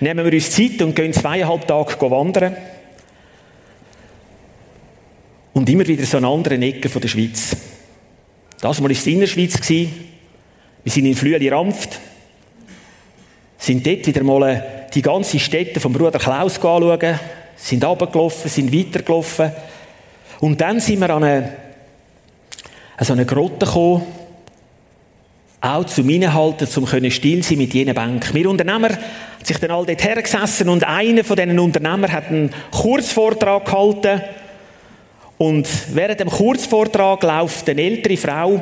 nehmen 0.00 0.24
wir 0.26 0.32
uns 0.32 0.50
Zeit 0.50 0.82
und 0.82 0.94
gehen 0.94 1.14
zweieinhalb 1.14 1.66
Tage 1.66 2.10
wandern. 2.10 2.54
Und 5.54 5.68
immer 5.70 5.86
wieder 5.86 6.04
so 6.04 6.18
an 6.18 6.26
anderen 6.26 6.60
Ecken 6.60 7.00
der 7.00 7.08
Schweiz. 7.08 7.56
Das 8.60 8.82
war 8.82 8.90
es 8.90 9.06
in 9.06 9.20
der 9.20 9.26
Schweiz. 9.26 9.56
Wir 9.68 9.88
sind 10.84 11.06
in 11.06 11.14
Flüeli-Rampft. 11.14 11.98
Sind 13.56 13.86
dort 13.86 14.06
wieder 14.06 14.22
mal 14.22 14.86
die 14.92 15.02
ganze 15.02 15.38
Städte 15.38 15.80
vom 15.80 15.94
Bruder 15.94 16.18
Klaus 16.18 16.56
anschauen. 16.56 17.18
Sind 17.56 17.84
runtergelaufen, 17.84 18.50
sind 18.50 18.72
weitergelaufen. 18.72 19.50
Und 20.40 20.60
dann 20.60 20.78
sind 20.78 21.00
wir 21.00 21.10
an 21.10 21.24
eine, 21.24 21.52
an 22.98 23.06
so 23.06 23.14
eine 23.14 23.24
Grotte 23.24 23.66
gekommen, 23.66 24.17
auch 25.60 25.84
zum 25.84 26.08
Innehalten, 26.08 26.68
zum 26.68 26.86
können 26.86 27.10
still 27.10 27.42
sein 27.42 27.58
mit 27.58 27.74
jenen 27.74 27.94
Bank. 27.94 28.32
Wir 28.32 28.48
Unternehmer 28.48 28.90
haben 28.90 28.98
sich 29.42 29.58
dann 29.58 29.70
all 29.70 29.86
dort 29.86 30.02
hergesessen 30.02 30.68
und 30.68 30.84
einer 30.84 31.24
von 31.24 31.36
diesen 31.36 31.58
Unternehmern 31.58 32.12
hat 32.12 32.28
einen 32.28 32.50
Kurzvortrag 32.70 33.64
gehalten. 33.64 34.22
Und 35.36 35.68
während 35.92 36.20
dem 36.20 36.30
Kurzvortrag 36.30 37.22
läuft 37.22 37.68
eine 37.68 37.82
ältere 37.82 38.16
Frau, 38.16 38.60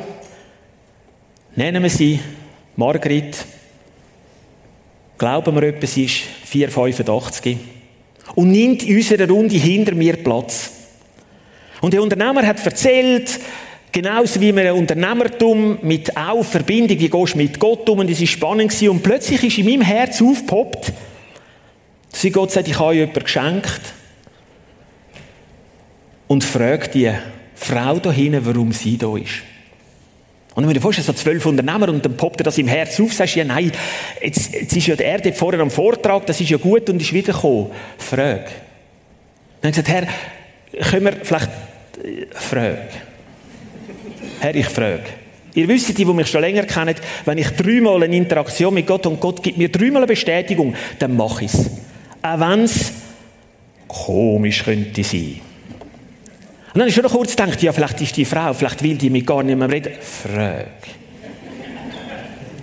nennen 1.55 1.83
wir 1.83 1.89
sie 1.89 2.19
Margrit, 2.75 3.45
glauben 5.17 5.55
wir 5.55 5.63
etwa, 5.63 5.87
sie 5.87 6.05
ist 6.05 6.21
485 6.45 7.57
und 8.35 8.51
nimmt 8.51 8.83
in 8.83 8.97
unserer 8.97 9.27
Runde 9.27 9.55
hinter 9.55 9.95
mir 9.95 10.17
Platz. 10.17 10.71
Und 11.81 11.93
der 11.93 12.01
Unternehmer 12.01 12.45
hat 12.45 12.63
erzählt, 12.63 13.39
Genauso 13.91 14.41
wie 14.41 14.51
man 14.51 14.69
Unternehmertum 14.71 15.79
mit 15.81 16.15
auch 16.15 16.43
Verbindung, 16.43 16.99
wie 16.99 17.09
gehst 17.09 17.33
du 17.33 17.37
mit 17.37 17.59
Gott 17.59 17.89
um, 17.89 17.99
und 17.99 18.09
es 18.09 18.19
war 18.19 18.27
spannend 18.27 18.69
gewesen. 18.69 18.89
Und 18.89 19.03
plötzlich 19.03 19.43
ist 19.43 19.57
in 19.57 19.65
meinem 19.65 19.81
Herz 19.81 20.21
aufgepoppt, 20.21 20.93
dass 22.11 22.31
Gott 22.31 22.51
sagt, 22.51 22.67
ich 22.67 22.77
habe 22.77 22.89
euch 22.89 22.97
jemanden 22.97 23.23
geschenkt. 23.23 23.81
Und 26.27 26.43
fragt 26.43 26.93
die 26.93 27.11
Frau 27.55 27.99
da 27.99 28.11
hinten, 28.11 28.45
warum 28.45 28.73
sie 28.73 28.97
da 28.97 29.15
ist. 29.15 29.43
Und 30.55 30.67
wenn 30.67 30.73
du 30.73 30.81
vorstellst, 30.81 31.07
so 31.07 31.13
zwölf 31.13 31.45
Unternehmer 31.45 31.87
und 31.87 32.03
dann 32.03 32.17
poppt 32.17 32.41
er 32.41 32.45
das 32.45 32.57
im 32.57 32.67
Herz 32.67 32.99
auf, 32.99 33.13
sagst 33.13 33.35
du, 33.35 33.39
ja 33.39 33.45
nein, 33.45 33.71
jetzt, 34.21 34.53
jetzt 34.53 34.75
ist 34.75 34.87
ja 34.87 34.95
der 34.95 35.05
Erde 35.05 35.31
vorher 35.31 35.61
am 35.61 35.69
Vortrag, 35.69 36.25
das 36.25 36.41
ist 36.41 36.49
ja 36.49 36.57
gut 36.57 36.89
und 36.89 36.99
ist 36.99 37.13
wiedergekommen. 37.13 37.67
Frag. 37.99 38.45
Dann 39.61 39.71
habe 39.71 39.79
ich 39.79 39.85
gesagt, 39.85 39.87
Herr, 39.87 40.07
können 40.89 41.05
wir 41.05 41.13
vielleicht, 41.23 41.49
äh, 42.03 42.25
frag. 42.31 43.06
Herr, 44.39 44.55
ich 44.55 44.67
frage. 44.67 45.03
Ihr 45.57 45.67
wisst, 45.67 45.89
die, 45.89 45.93
die 45.93 46.05
mich 46.05 46.27
schon 46.27 46.41
länger 46.41 46.63
kennen, 46.65 46.93
wenn 47.25 47.37
ich 47.39 47.49
dreimal 47.49 48.03
eine 48.03 48.15
Interaktion 48.15 48.73
mit 48.73 48.85
Gott 48.85 49.07
und 49.07 49.19
Gott 49.19 49.41
gibt 49.41 49.57
mir 49.57 49.69
dreimal 49.69 50.03
eine 50.03 50.07
Bestätigung, 50.07 50.75
dann 50.99 51.15
mache 51.15 51.45
ich 51.45 51.53
es. 51.53 51.65
Auch 52.21 52.39
wenn 52.39 52.63
es 52.63 52.91
komisch 53.87 54.63
könnte 54.63 55.03
sein. 55.03 55.41
Und 56.73 56.79
dann 56.79 56.87
ich 56.87 56.93
schon 56.93 57.03
noch 57.03 57.11
kurz 57.11 57.35
gedacht, 57.35 57.63
ja, 57.63 57.71
vielleicht 57.71 57.99
ist 58.01 58.15
die 58.17 58.25
Frau, 58.25 58.53
vielleicht 58.53 58.83
will 58.83 58.97
die 58.97 59.09
mit 59.09 59.25
gar 59.25 59.41
nicht 59.41 59.57
mehr 59.57 59.67
reden. 59.67 59.93
Frag. 59.99 60.67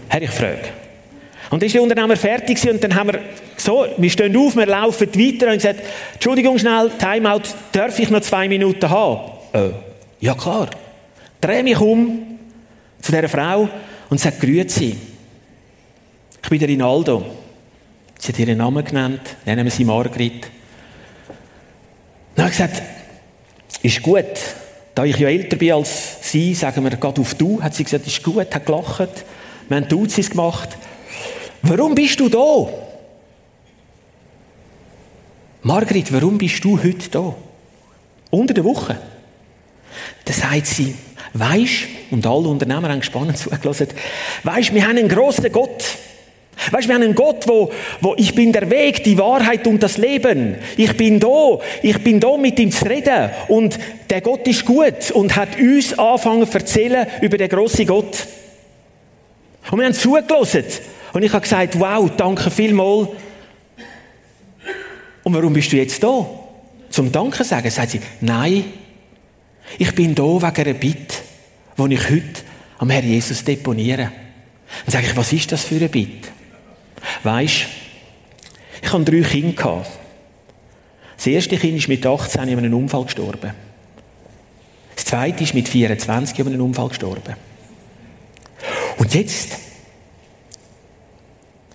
Herr, 0.09 0.23
ich 0.23 0.31
frage. 0.31 0.69
Und 1.51 1.61
dann 1.61 1.67
ist 1.67 1.75
der 1.75 1.83
Unternehmer 1.83 2.17
fertig 2.17 2.71
und 2.71 2.85
dann 2.85 2.95
haben 2.95 3.13
wir 3.13 3.21
so, 3.57 3.87
wir 3.97 4.11
stehen 4.11 4.37
auf, 4.37 4.55
wir 4.55 4.67
laufen 4.67 5.09
weiter 5.15 5.49
und 5.49 5.55
gesagt, 5.55 5.81
Entschuldigung 6.13 6.59
schnell, 6.61 6.93
Timeout, 6.97 7.43
darf 7.73 7.99
ich 7.99 8.11
noch 8.11 8.21
zwei 8.21 8.49
Minuten 8.49 8.89
haben? 8.89 9.33
Äh, 9.53 9.71
ja 10.21 10.35
klar 10.35 10.71
drehe 11.45 11.63
mich 11.63 11.79
um 11.79 12.39
zu 13.01 13.13
dieser 13.13 13.29
Frau 13.29 13.69
und 14.09 14.19
sage, 14.19 14.37
Grüezi. 14.41 14.97
Ich 16.43 16.49
bin 16.49 16.59
der 16.59 16.69
Rinaldo. 16.69 17.25
Sie 18.19 18.33
hat 18.33 18.39
ihren 18.39 18.57
Namen 18.57 18.83
genannt, 18.83 19.21
nennen 19.45 19.65
wir 19.65 19.71
sie 19.71 19.85
Margrit. 19.85 20.49
Dann 22.35 22.47
habe 22.47 22.53
ich 22.53 22.59
gesagt, 22.59 22.83
ist 23.83 24.03
gut. 24.03 24.25
Da 24.95 25.05
ich 25.05 25.19
ja 25.19 25.29
älter 25.29 25.57
bin 25.57 25.73
als 25.73 26.31
sie, 26.31 26.55
sagen 26.55 26.83
wir 26.83 26.91
gerade 26.91 27.21
auf 27.21 27.35
du, 27.35 27.61
hat 27.61 27.75
sie 27.75 27.85
gesagt, 27.85 28.07
ist 28.07 28.23
gut, 28.23 28.55
hat 28.55 28.65
gelacht. 28.65 29.25
Wir 29.69 29.77
haben 29.77 29.89
Duzis 29.89 30.31
gemacht. 30.31 30.71
Warum 31.63 31.95
bist 31.95 32.21
du 32.21 32.29
da? 32.29 32.69
Margrit, 35.63 36.13
warum 36.13 36.39
bist 36.39 36.65
du 36.65 36.83
heute 36.83 37.11
da? 37.11 37.35
Unter 38.31 38.55
der 38.55 38.65
Woche. 38.65 38.99
Dann 40.25 40.35
sagt 40.35 40.67
sie, 40.67 40.95
Weisst, 41.35 41.89
und 42.11 42.25
alle 42.27 42.49
Unternehmer 42.49 42.89
haben 42.89 43.01
gespannt 43.01 43.37
zugelassen, 43.39 43.89
weisst, 44.45 44.73
wir 44.73 44.87
haben 44.87 44.97
einen 44.97 45.09
grossen 45.09 45.53
Gott. 45.53 45.85
Weißt, 46.71 46.89
wir 46.89 46.95
haben 46.95 47.03
einen 47.03 47.15
Gott, 47.17 47.47
wo, 47.49 47.73
wo 48.01 48.15
ich 48.17 48.35
bin 48.35 48.53
der 48.53 48.71
Weg, 48.71 49.03
die 49.05 49.19
Wahrheit 49.19 49.67
und 49.67 49.83
das 49.83 49.99
Leben. 49.99 50.57
Ich 50.77 50.97
bin 50.97 51.19
da, 51.19 51.59
ich 51.83 52.03
bin 52.03 52.21
da 52.21 52.37
mit 52.37 52.59
ihm 52.59 52.71
zu 52.71 52.87
reden. 52.87 53.31
Und 53.49 53.79
der 54.09 54.21
Gott 54.21 54.47
ist 54.47 54.65
gut 54.65 55.11
und 55.13 55.35
hat 55.35 55.59
uns 55.59 55.99
angefangen 55.99 56.49
zu 56.49 56.59
erzählen 56.59 57.07
über 57.21 57.37
den 57.37 57.49
grossen 57.49 57.87
Gott. 57.87 58.27
Und 59.71 59.79
wir 59.79 59.87
haben 59.87 59.95
zugelassen. 59.95 60.65
Und 61.13 61.23
ich 61.23 61.33
habe 61.33 61.43
gesagt, 61.43 61.79
wow, 61.79 62.09
danke 62.17 62.51
vielmals. 62.51 63.09
Und 65.25 65.35
warum 65.35 65.53
bist 65.53 65.73
du 65.73 65.77
jetzt 65.77 66.03
da? 66.03 66.27
Zum 66.91 67.11
Danke 67.11 67.43
sagen, 67.45 67.71
sagt 67.71 67.91
sie, 67.91 68.01
nein, 68.21 68.65
ich 69.79 69.95
bin 69.95 70.15
da 70.15 70.23
wegen 70.23 70.43
einer 70.43 70.75
Bitte, 70.75 71.17
die 71.77 71.95
ich 71.95 72.11
heute 72.11 72.43
am 72.79 72.91
Herr 72.91 73.03
Jesus 73.03 73.45
deponiere. 73.45 74.13
Dann 74.85 74.93
sage 74.93 75.07
ich, 75.07 75.17
was 75.17 75.33
ist 75.33 75.53
das 75.53 75.65
für 75.65 75.77
eine 75.77 75.89
Bitte? 75.89 76.29
Weisst, 77.23 77.67
Ich 78.83 78.93
hatte 78.93 79.05
drei 79.05 79.23
Kinder. 79.23 79.87
Das 81.17 81.27
erste 81.27 81.57
Kind 81.57 81.79
ist 81.79 81.89
mit 81.89 82.05
18 82.05 82.49
in 82.49 82.59
einem 82.59 82.75
Unfall 82.75 83.05
gestorben. 83.05 83.53
Das 84.95 85.05
zweite 85.05 85.45
ist 85.45 85.55
mit 85.55 85.69
24 85.69 86.39
in 86.39 86.47
einem 86.49 86.61
Unfall 86.61 86.89
gestorben. 86.89 87.35
Und 88.99 89.15
jetzt, 89.15 89.53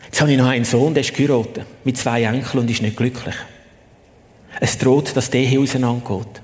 jetzt 0.05 0.21
habe 0.21 0.31
ich 0.31 0.37
noch 0.37 0.47
einen 0.47 0.65
Sohn, 0.65 0.93
der 0.93 1.01
ist 1.01 1.13
geheiratet, 1.13 1.65
mit 1.83 1.97
zwei 1.97 2.23
Enkeln 2.23 2.59
und 2.59 2.69
ist 2.69 2.81
nicht 2.81 2.97
glücklich. 2.97 3.35
Es 4.59 4.77
droht, 4.77 5.15
dass 5.15 5.29
der 5.29 5.41
hier 5.41 5.61
auseinandergeht. 5.61 6.41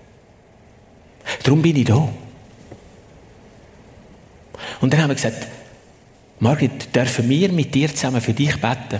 Darum 1.43 1.61
bin 1.61 1.75
ich 1.75 1.85
da. 1.85 2.09
Und 4.81 4.93
dann 4.93 5.01
haben 5.01 5.09
wir 5.09 5.15
gesagt, 5.15 5.47
Margit, 6.39 6.95
dürfen 6.95 7.29
wir 7.29 7.51
mit 7.51 7.73
dir 7.73 7.89
zusammen 7.89 8.21
für 8.21 8.33
dich 8.33 8.59
beten? 8.59 8.99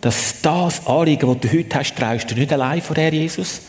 Dass 0.00 0.40
das 0.42 0.86
Anliegen, 0.86 1.26
das 1.26 1.40
du 1.50 1.58
heute 1.58 1.78
hast, 1.78 1.96
traust 1.96 2.30
du 2.30 2.34
nicht 2.34 2.52
allein 2.52 2.82
vor 2.82 2.96
Herr 2.96 3.12
Jesus, 3.12 3.62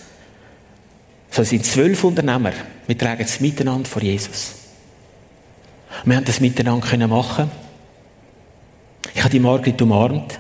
sondern 1.31 1.49
sind 1.49 1.65
zwölf 1.65 2.03
Unternehmer. 2.03 2.51
Wir 2.85 2.97
tragen 2.97 3.23
es 3.23 3.39
miteinander 3.39 3.87
vor 3.87 4.01
Jesus. 4.01 4.53
Wir 6.05 6.15
haben 6.15 6.25
das 6.25 6.39
miteinander 6.39 7.07
machen 7.07 7.49
Ich 9.13 9.21
habe 9.21 9.29
die 9.29 9.39
Margrit 9.39 9.81
umarmt. 9.81 10.37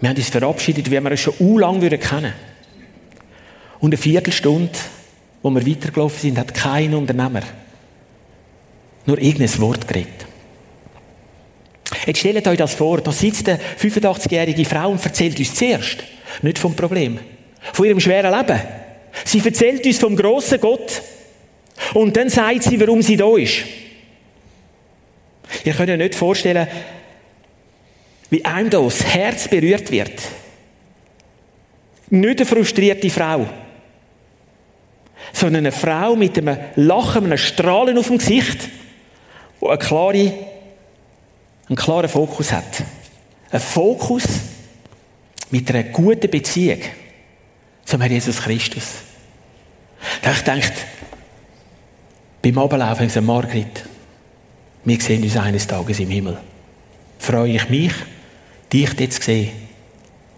Wir 0.00 0.08
haben 0.08 0.16
uns 0.16 0.30
verabschiedet, 0.30 0.90
wie 0.90 1.00
wir 1.00 1.12
es 1.12 1.20
schon 1.20 1.34
u 1.38 1.58
lang 1.58 1.80
kennen 1.80 2.00
würden. 2.00 2.32
Und 3.80 3.90
eine 3.90 3.96
Viertelstunde, 3.96 4.72
wo 5.42 5.50
wir 5.50 5.66
weitergelaufen 5.66 6.20
sind, 6.20 6.38
hat 6.38 6.54
kein 6.54 6.94
Unternehmer 6.94 7.42
nur 9.06 9.18
irgendein 9.18 9.60
Wort 9.60 9.86
geredet. 9.86 10.26
Jetzt 12.06 12.20
stellt 12.20 12.46
euch 12.46 12.58
das 12.58 12.74
vor, 12.74 13.00
da 13.00 13.12
sitzt 13.12 13.48
eine 13.48 13.58
85-jährige 13.78 14.64
Frau 14.64 14.90
und 14.90 15.04
erzählt 15.04 15.38
uns 15.38 15.54
zuerst 15.54 15.98
nicht 16.40 16.58
vom 16.58 16.74
Problem, 16.74 17.18
von 17.72 17.86
ihrem 17.86 18.00
schweren 18.00 18.34
Leben. 18.34 18.60
Sie 19.24 19.40
erzählt 19.44 19.84
uns 19.84 19.98
vom 19.98 20.16
grossen 20.16 20.60
Gott 20.60 21.02
und 21.94 22.16
dann 22.16 22.28
sagt 22.28 22.62
sie, 22.62 22.80
warum 22.80 23.02
sie 23.02 23.16
da 23.16 23.36
ist. 23.36 23.64
Ihr 25.64 25.74
könnt 25.74 25.90
euch 25.90 25.98
nicht 25.98 26.14
vorstellen, 26.14 26.66
wie 28.30 28.44
einem 28.44 28.70
das 28.70 29.04
Herz 29.04 29.48
berührt 29.48 29.90
wird. 29.90 30.22
Nicht 32.08 32.40
eine 32.40 32.46
frustrierte 32.46 33.10
Frau, 33.10 33.46
sondern 35.32 35.66
eine 35.66 35.72
Frau 35.72 36.16
mit 36.16 36.38
einem 36.38 36.58
Lachen, 36.76 37.26
einem 37.26 37.38
Strahlen 37.38 37.98
auf 37.98 38.08
dem 38.08 38.18
Gesicht, 38.18 38.68
wo 39.62 39.68
eine 39.68 39.78
klare, 39.78 40.32
einen 41.68 41.76
klaren 41.76 42.08
Fokus 42.08 42.50
hat. 42.50 42.82
Ein 43.52 43.60
Fokus 43.60 44.24
mit 45.50 45.70
einer 45.70 45.84
guten 45.84 46.28
Beziehung 46.28 46.80
zum 47.84 48.00
Herrn 48.00 48.12
Jesus 48.12 48.40
Christus. 48.42 48.94
Da 50.20 50.32
ich 50.32 50.38
gedacht, 50.38 50.72
beim 52.42 52.58
Ablaufen 52.58 53.06
ich 53.06 53.20
Margrit, 53.20 53.84
wir 54.84 55.00
sehen 55.00 55.22
uns 55.22 55.36
eines 55.36 55.68
Tages 55.68 56.00
im 56.00 56.10
Himmel. 56.10 56.38
Freue 57.20 57.52
ich 57.52 57.68
mich, 57.68 57.92
dich 58.72 58.96
dort 58.96 59.12
zu 59.12 59.22
sehen 59.22 59.52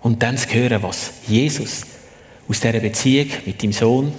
und 0.02 0.22
dann 0.22 0.36
zu 0.36 0.50
hören, 0.50 0.82
was 0.82 1.12
Jesus 1.26 1.86
aus 2.46 2.60
dieser 2.60 2.80
Beziehung 2.80 3.30
mit 3.46 3.62
dem 3.62 3.72
Sohn, 3.72 4.12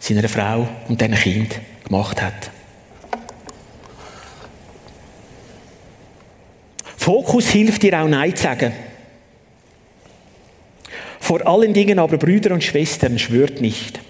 seiner 0.00 0.28
Frau 0.28 0.66
und 0.88 1.00
diesem 1.00 1.14
Kind 1.14 1.60
gemacht 1.84 2.20
hat. 2.20 2.50
Fokus 7.04 7.50
hilft 7.50 7.82
dir 7.82 8.02
auch 8.02 8.08
Nein 8.08 8.34
zu 8.34 8.44
sagen. 8.44 8.72
Vor 11.20 11.46
allen 11.46 11.74
Dingen 11.74 11.98
aber, 11.98 12.16
Brüder 12.16 12.54
und 12.54 12.64
Schwestern, 12.64 13.18
schwört 13.18 13.60
nicht, 13.60 14.00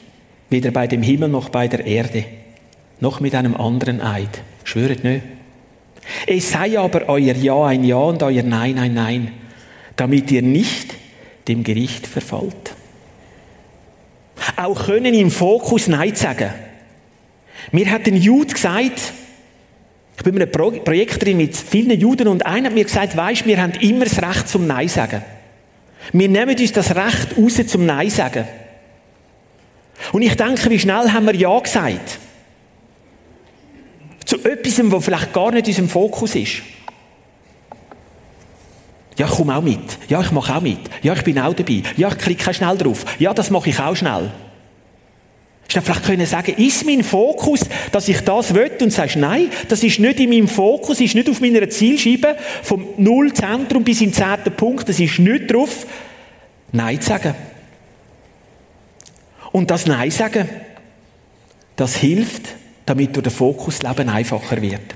weder 0.48 0.70
bei 0.70 0.86
dem 0.86 1.02
Himmel 1.02 1.28
noch 1.28 1.48
bei 1.48 1.66
der 1.66 1.84
Erde, 1.84 2.24
noch 3.00 3.18
mit 3.18 3.34
einem 3.34 3.56
anderen 3.56 4.00
Eid. 4.00 4.42
Schwöret 4.62 5.02
nicht. 5.02 5.22
Es 6.28 6.52
sei 6.52 6.78
aber 6.78 7.08
euer 7.08 7.34
Ja 7.34 7.64
ein 7.64 7.82
Ja 7.82 7.96
und 7.96 8.22
euer 8.22 8.44
Nein 8.44 8.78
ein 8.78 8.94
Nein, 8.94 9.32
damit 9.96 10.30
ihr 10.30 10.42
nicht 10.42 10.94
dem 11.48 11.64
Gericht 11.64 12.06
verfallt. 12.06 12.76
Auch 14.54 14.86
können 14.86 15.14
im 15.14 15.32
Fokus 15.32 15.88
Nein 15.88 16.14
sagen. 16.14 16.50
Mir 17.72 17.90
hat 17.90 18.06
ein 18.06 18.18
Jude 18.18 18.54
gesagt, 18.54 19.12
ich 20.16 20.22
bin 20.22 20.36
in 20.36 20.42
einem 20.42 20.52
Projekt 20.52 21.24
drin 21.24 21.36
mit 21.36 21.56
vielen 21.56 21.98
Juden 21.98 22.28
und 22.28 22.46
einer 22.46 22.68
hat 22.68 22.74
mir 22.74 22.84
gesagt, 22.84 23.16
weisst, 23.16 23.46
wir 23.46 23.60
haben 23.60 23.72
immer 23.80 24.04
das 24.04 24.22
Recht 24.22 24.48
zum 24.48 24.66
Nein 24.66 24.88
sagen. 24.88 25.22
Wir 26.12 26.28
nehmen 26.28 26.56
uns 26.56 26.72
das 26.72 26.94
Recht 26.94 27.36
raus 27.36 27.66
zum 27.66 27.86
Nein 27.86 28.10
sagen. 28.10 28.46
Und 30.12 30.22
ich 30.22 30.36
denke, 30.36 30.70
wie 30.70 30.78
schnell 30.78 31.12
haben 31.12 31.26
wir 31.26 31.34
Ja 31.34 31.58
gesagt? 31.58 32.18
Zu 34.24 34.36
etwas, 34.44 34.80
was 34.90 35.04
vielleicht 35.04 35.32
gar 35.32 35.50
nicht 35.50 35.66
unserem 35.66 35.88
Fokus 35.88 36.34
ist. 36.34 36.62
Ja, 39.16 39.26
ich 39.26 39.32
komme 39.32 39.56
auch 39.56 39.62
mit. 39.62 39.98
Ja, 40.08 40.20
ich 40.20 40.32
mache 40.32 40.56
auch 40.56 40.60
mit. 40.60 40.80
Ja, 41.02 41.12
ich 41.12 41.22
bin 41.22 41.38
auch 41.38 41.54
dabei. 41.54 41.82
Ja, 41.96 42.08
ich 42.08 42.18
klicke 42.18 42.52
schnell 42.52 42.76
drauf. 42.76 43.04
Ja, 43.18 43.32
das 43.32 43.50
mache 43.50 43.70
ich 43.70 43.78
auch 43.78 43.94
schnell. 43.94 44.30
Statt 45.74 45.86
vielleicht 45.86 46.04
können 46.04 46.24
sagen, 46.24 46.54
ist 46.54 46.86
mein 46.86 47.02
Fokus, 47.02 47.62
dass 47.90 48.06
ich 48.06 48.20
das 48.20 48.54
will 48.54 48.70
und 48.80 48.92
sagst, 48.92 49.16
nein, 49.16 49.48
das 49.66 49.82
ist 49.82 49.98
nicht 49.98 50.20
in 50.20 50.30
meinem 50.30 50.46
Fokus, 50.46 51.00
ist 51.00 51.16
nicht 51.16 51.28
auf 51.28 51.40
meiner 51.40 51.68
Zielscheibe 51.68 52.36
vom 52.62 52.90
Nullzentrum 52.96 53.82
bis 53.82 54.00
im 54.00 54.12
zehnten 54.12 54.52
Punkt, 54.52 54.88
das 54.88 55.00
ist 55.00 55.18
nicht 55.18 55.52
drauf, 55.52 55.84
Nein 56.70 57.00
zu 57.00 57.08
sagen. 57.08 57.34
Und 59.50 59.68
das 59.68 59.86
Nein 59.86 60.12
sagen, 60.12 60.48
das 61.74 61.96
hilft, 61.96 62.54
damit 62.86 63.16
durch 63.16 63.24
den 63.24 63.32
Fokus 63.32 63.82
Leben 63.82 64.08
einfacher 64.08 64.62
wird. 64.62 64.94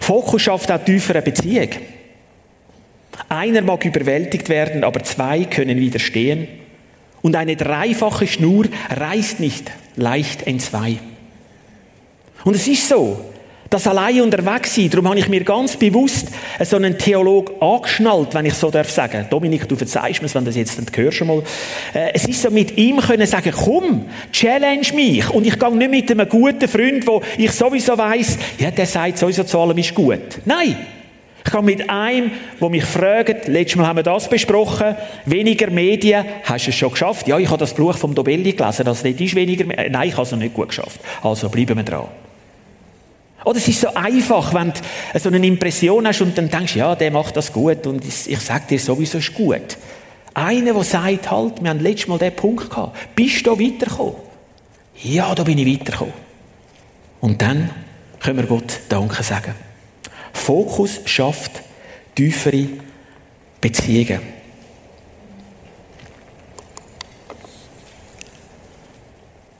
Fokus 0.00 0.42
schafft 0.42 0.70
auch 0.70 0.84
tiefere 0.84 1.20
Beziehung. 1.20 1.70
Einer 3.28 3.62
mag 3.62 3.84
überwältigt 3.84 4.48
werden, 4.48 4.84
aber 4.84 5.02
zwei 5.02 5.46
können 5.46 5.78
widerstehen. 5.78 6.46
Und 7.24 7.36
eine 7.36 7.56
dreifache 7.56 8.26
Schnur 8.26 8.66
reißt 8.90 9.40
nicht 9.40 9.70
leicht 9.96 10.46
entzwei. 10.46 10.98
Und 12.44 12.54
es 12.54 12.68
ist 12.68 12.86
so, 12.86 13.18
das 13.70 13.86
allein 13.86 14.20
unterwegs 14.20 14.74
sein, 14.74 14.90
darum 14.90 15.08
habe 15.08 15.18
ich 15.18 15.28
mir 15.30 15.42
ganz 15.42 15.74
bewusst 15.78 16.28
so 16.60 16.76
einen 16.76 16.98
Theolog 16.98 17.62
angeschnallt, 17.62 18.34
wenn 18.34 18.44
ich 18.44 18.52
so 18.52 18.70
darf 18.70 18.90
sagen. 18.90 19.24
Dominik, 19.30 19.66
du 19.66 19.74
verzeihst 19.74 20.20
mir 20.20 20.34
wenn 20.34 20.44
du 20.44 20.50
das 20.50 20.56
jetzt 20.56 20.78
nicht 20.78 20.94
hörst 20.94 21.24
mal. 21.24 21.42
Äh, 21.94 22.10
es 22.12 22.28
ist 22.28 22.42
so, 22.42 22.50
mit 22.50 22.76
ihm 22.76 22.98
können 22.98 23.26
sagen, 23.26 23.54
komm, 23.56 24.04
challenge 24.30 24.92
mich. 24.94 25.30
Und 25.30 25.46
ich 25.46 25.58
gehe 25.58 25.74
nicht 25.74 25.90
mit 25.90 26.10
einem 26.10 26.28
guten 26.28 26.68
Freund, 26.68 27.06
wo 27.06 27.22
ich 27.38 27.52
sowieso 27.52 27.96
weiss, 27.96 28.36
ja, 28.58 28.70
der 28.70 28.84
sagt 28.84 29.16
sowieso 29.16 29.44
zu 29.44 29.58
allem 29.58 29.78
ist 29.78 29.94
gut. 29.94 30.42
Nein. 30.44 30.76
Ich 31.46 31.52
kann 31.52 31.64
mit 31.66 31.90
einem, 31.90 32.32
der 32.58 32.68
mich 32.70 32.84
fragt, 32.84 33.48
letztes 33.48 33.76
Mal 33.76 33.86
haben 33.86 33.96
wir 33.96 34.02
das 34.02 34.28
besprochen, 34.28 34.96
weniger 35.26 35.70
Medien, 35.70 36.24
hast 36.42 36.66
du 36.66 36.70
es 36.70 36.76
schon 36.76 36.90
geschafft? 36.90 37.28
Ja, 37.28 37.38
ich 37.38 37.48
habe 37.48 37.58
das 37.58 37.74
Buch 37.74 37.96
vom 37.96 38.14
Dobelli 38.14 38.52
gelesen, 38.52 38.84
das 38.86 39.04
nicht 39.04 39.20
ist 39.20 39.34
weniger, 39.34 39.64
nein, 39.66 40.08
ich 40.08 40.14
habe 40.14 40.22
es 40.22 40.30
noch 40.30 40.38
nicht 40.38 40.54
gut 40.54 40.68
geschafft. 40.68 41.00
Also 41.22 41.50
bleiben 41.50 41.76
wir 41.76 41.84
dran. 41.84 42.06
Oder 43.44 43.58
es 43.58 43.68
ist 43.68 43.82
so 43.82 43.88
einfach, 43.92 44.54
wenn 44.54 44.72
du 44.72 45.18
so 45.18 45.28
eine 45.28 45.46
Impression 45.46 46.06
hast 46.06 46.22
und 46.22 46.36
dann 46.36 46.48
denkst, 46.48 46.76
ja, 46.76 46.94
der 46.94 47.10
macht 47.10 47.36
das 47.36 47.52
gut 47.52 47.86
und 47.86 48.02
ich 48.02 48.40
sage 48.40 48.64
dir 48.70 48.78
sowieso, 48.78 49.18
ist 49.18 49.34
gut. 49.34 49.76
Einer, 50.32 50.72
der 50.72 50.82
sagt 50.82 51.30
halt, 51.30 51.62
wir 51.62 51.68
haben 51.68 51.80
letztes 51.80 52.08
Mal 52.08 52.18
den 52.18 52.34
Punkt 52.34 52.70
gehabt, 52.70 52.96
bist 53.14 53.46
du 53.46 53.52
weitergekommen? 53.52 54.14
Ja, 55.02 55.34
da 55.34 55.42
bin 55.42 55.58
ich 55.58 55.78
weitergekommen. 55.78 56.14
Und 57.20 57.42
dann 57.42 57.70
können 58.18 58.38
wir 58.38 58.46
Gott 58.46 58.80
Danke 58.88 59.22
sagen. 59.22 59.54
Fokus 60.34 61.00
schafft 61.06 61.62
tiefere 62.14 62.68
Beziehungen. 63.60 64.20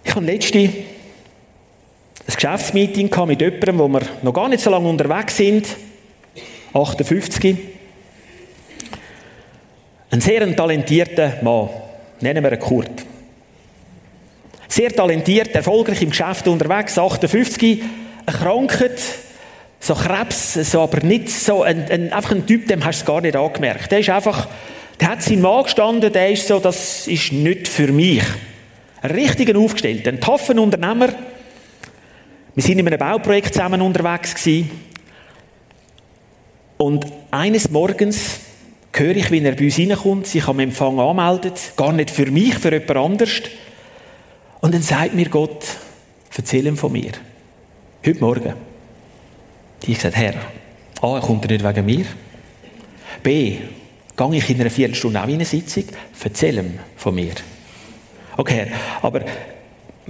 Ich 0.04 0.14
habe 0.14 0.26
letzte 0.26 0.58
ein 0.58 0.84
Geschäftsmeeting 2.26 3.10
mit 3.26 3.40
jemandem, 3.40 3.78
wo 3.78 3.88
wir 3.88 4.02
noch 4.22 4.32
gar 4.32 4.48
nicht 4.48 4.62
so 4.62 4.70
lange 4.70 4.88
unterwegs 4.88 5.36
sind. 5.36 5.66
58. 6.74 7.56
Ein 10.10 10.20
sehr 10.20 10.54
talentierter 10.54 11.38
Mann. 11.42 11.70
Nennen 12.20 12.44
wir 12.44 12.52
ihn 12.52 12.60
Kurt. 12.60 13.04
Sehr 14.68 14.90
talentiert, 14.90 15.54
erfolgreich 15.54 16.02
im 16.02 16.10
Geschäft 16.10 16.48
unterwegs, 16.48 16.98
58, 16.98 17.82
erkrankt, 18.26 19.00
so 19.84 19.94
Krebs, 19.94 20.54
so, 20.54 20.80
aber 20.80 21.00
nicht 21.04 21.28
so, 21.28 21.62
ein, 21.62 21.90
ein, 21.90 22.10
einfach 22.10 22.30
ein 22.30 22.46
Typ, 22.46 22.66
dem 22.68 22.82
hast 22.82 23.00
du 23.00 23.02
es 23.02 23.06
gar 23.06 23.20
nicht 23.20 23.36
angemerkt. 23.36 23.92
Der 23.92 23.98
ist 23.98 24.08
einfach, 24.08 24.48
der 24.98 25.08
hat 25.08 25.22
seinen 25.22 25.42
Mann 25.42 25.64
gestanden, 25.64 26.10
der 26.10 26.30
ist 26.30 26.48
so, 26.48 26.58
das 26.58 27.06
ist 27.06 27.32
nicht 27.32 27.68
für 27.68 27.92
mich. 27.92 28.22
Ein 29.02 29.10
richtiger 29.10 29.58
Aufgestellter, 29.58 30.08
ein 30.08 30.22
taffer 30.22 30.58
Unternehmer. 30.58 31.10
Wir 32.54 32.62
sind 32.62 32.78
in 32.78 32.86
einem 32.86 32.98
Bauprojekt 32.98 33.52
zusammen 33.52 33.82
unterwegs 33.82 34.34
gewesen. 34.34 34.70
Und 36.78 37.04
eines 37.30 37.70
Morgens 37.70 38.40
höre 38.94 39.16
ich, 39.16 39.30
wie 39.30 39.44
er 39.44 39.54
bei 39.54 39.64
uns 39.64 39.78
reinkommt, 39.78 40.26
sich 40.26 40.48
am 40.48 40.60
Empfang 40.60 40.98
anmeldet, 40.98 41.60
gar 41.76 41.92
nicht 41.92 42.10
für 42.10 42.30
mich, 42.30 42.54
für 42.54 42.72
jemand 42.72 42.96
anders. 42.96 43.42
Und 44.62 44.72
dann 44.72 44.82
sagt 44.82 45.14
mir 45.14 45.28
Gott, 45.28 45.62
erzähl 46.34 46.66
ihm 46.66 46.78
von 46.78 46.92
mir. 46.92 47.12
Heute 48.06 48.20
Morgen. 48.20 48.73
Ich 49.86 49.96
gesagt, 49.96 50.16
Herr, 50.16 50.34
A, 51.02 51.16
er 51.16 51.20
kommt 51.20 51.48
nicht 51.48 51.62
wegen 51.62 51.84
mir. 51.84 52.06
B, 53.22 53.58
gehe 54.16 54.34
ich 54.36 54.50
in 54.50 54.60
einer 54.60 54.70
Viertelstunde 54.70 55.20
auch 55.20 55.28
in 55.28 55.34
eine 55.34 55.44
Sitzung, 55.44 55.84
erzähl 56.22 56.58
ihm 56.58 56.78
von 56.96 57.14
mir. 57.14 57.34
Okay, 58.36 58.68
aber 59.02 59.20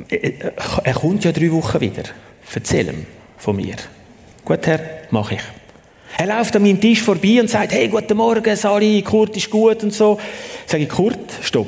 äh, 0.09 0.15
äh, 0.15 0.53
er 0.85 0.95
kommt 0.95 1.25
ja 1.25 1.33
drei 1.33 1.51
Wochen 1.51 1.81
wieder. 1.81 2.05
Erzähl 2.55 2.89
ihm 2.89 3.07
von 3.37 3.57
mir. 3.57 3.75
Gut, 4.45 4.65
Herr, 4.67 4.81
mache 5.11 5.35
ich. 5.35 5.41
Er 6.17 6.27
läuft 6.27 6.55
an 6.55 6.63
meinem 6.63 6.81
Tisch 6.81 7.03
vorbei 7.03 7.41
und 7.41 7.51
sagt, 7.51 7.73
hey, 7.73 7.89
guten 7.89 8.17
Morgen, 8.17 8.55
Sali, 8.55 9.03
Kurt 9.03 9.37
ist 9.37 9.51
gut 9.51 9.83
und 9.83 9.93
so. 9.93 10.21
Sage 10.67 10.85
ich, 10.85 10.89
Kurt, 10.89 11.33
stopp. 11.43 11.67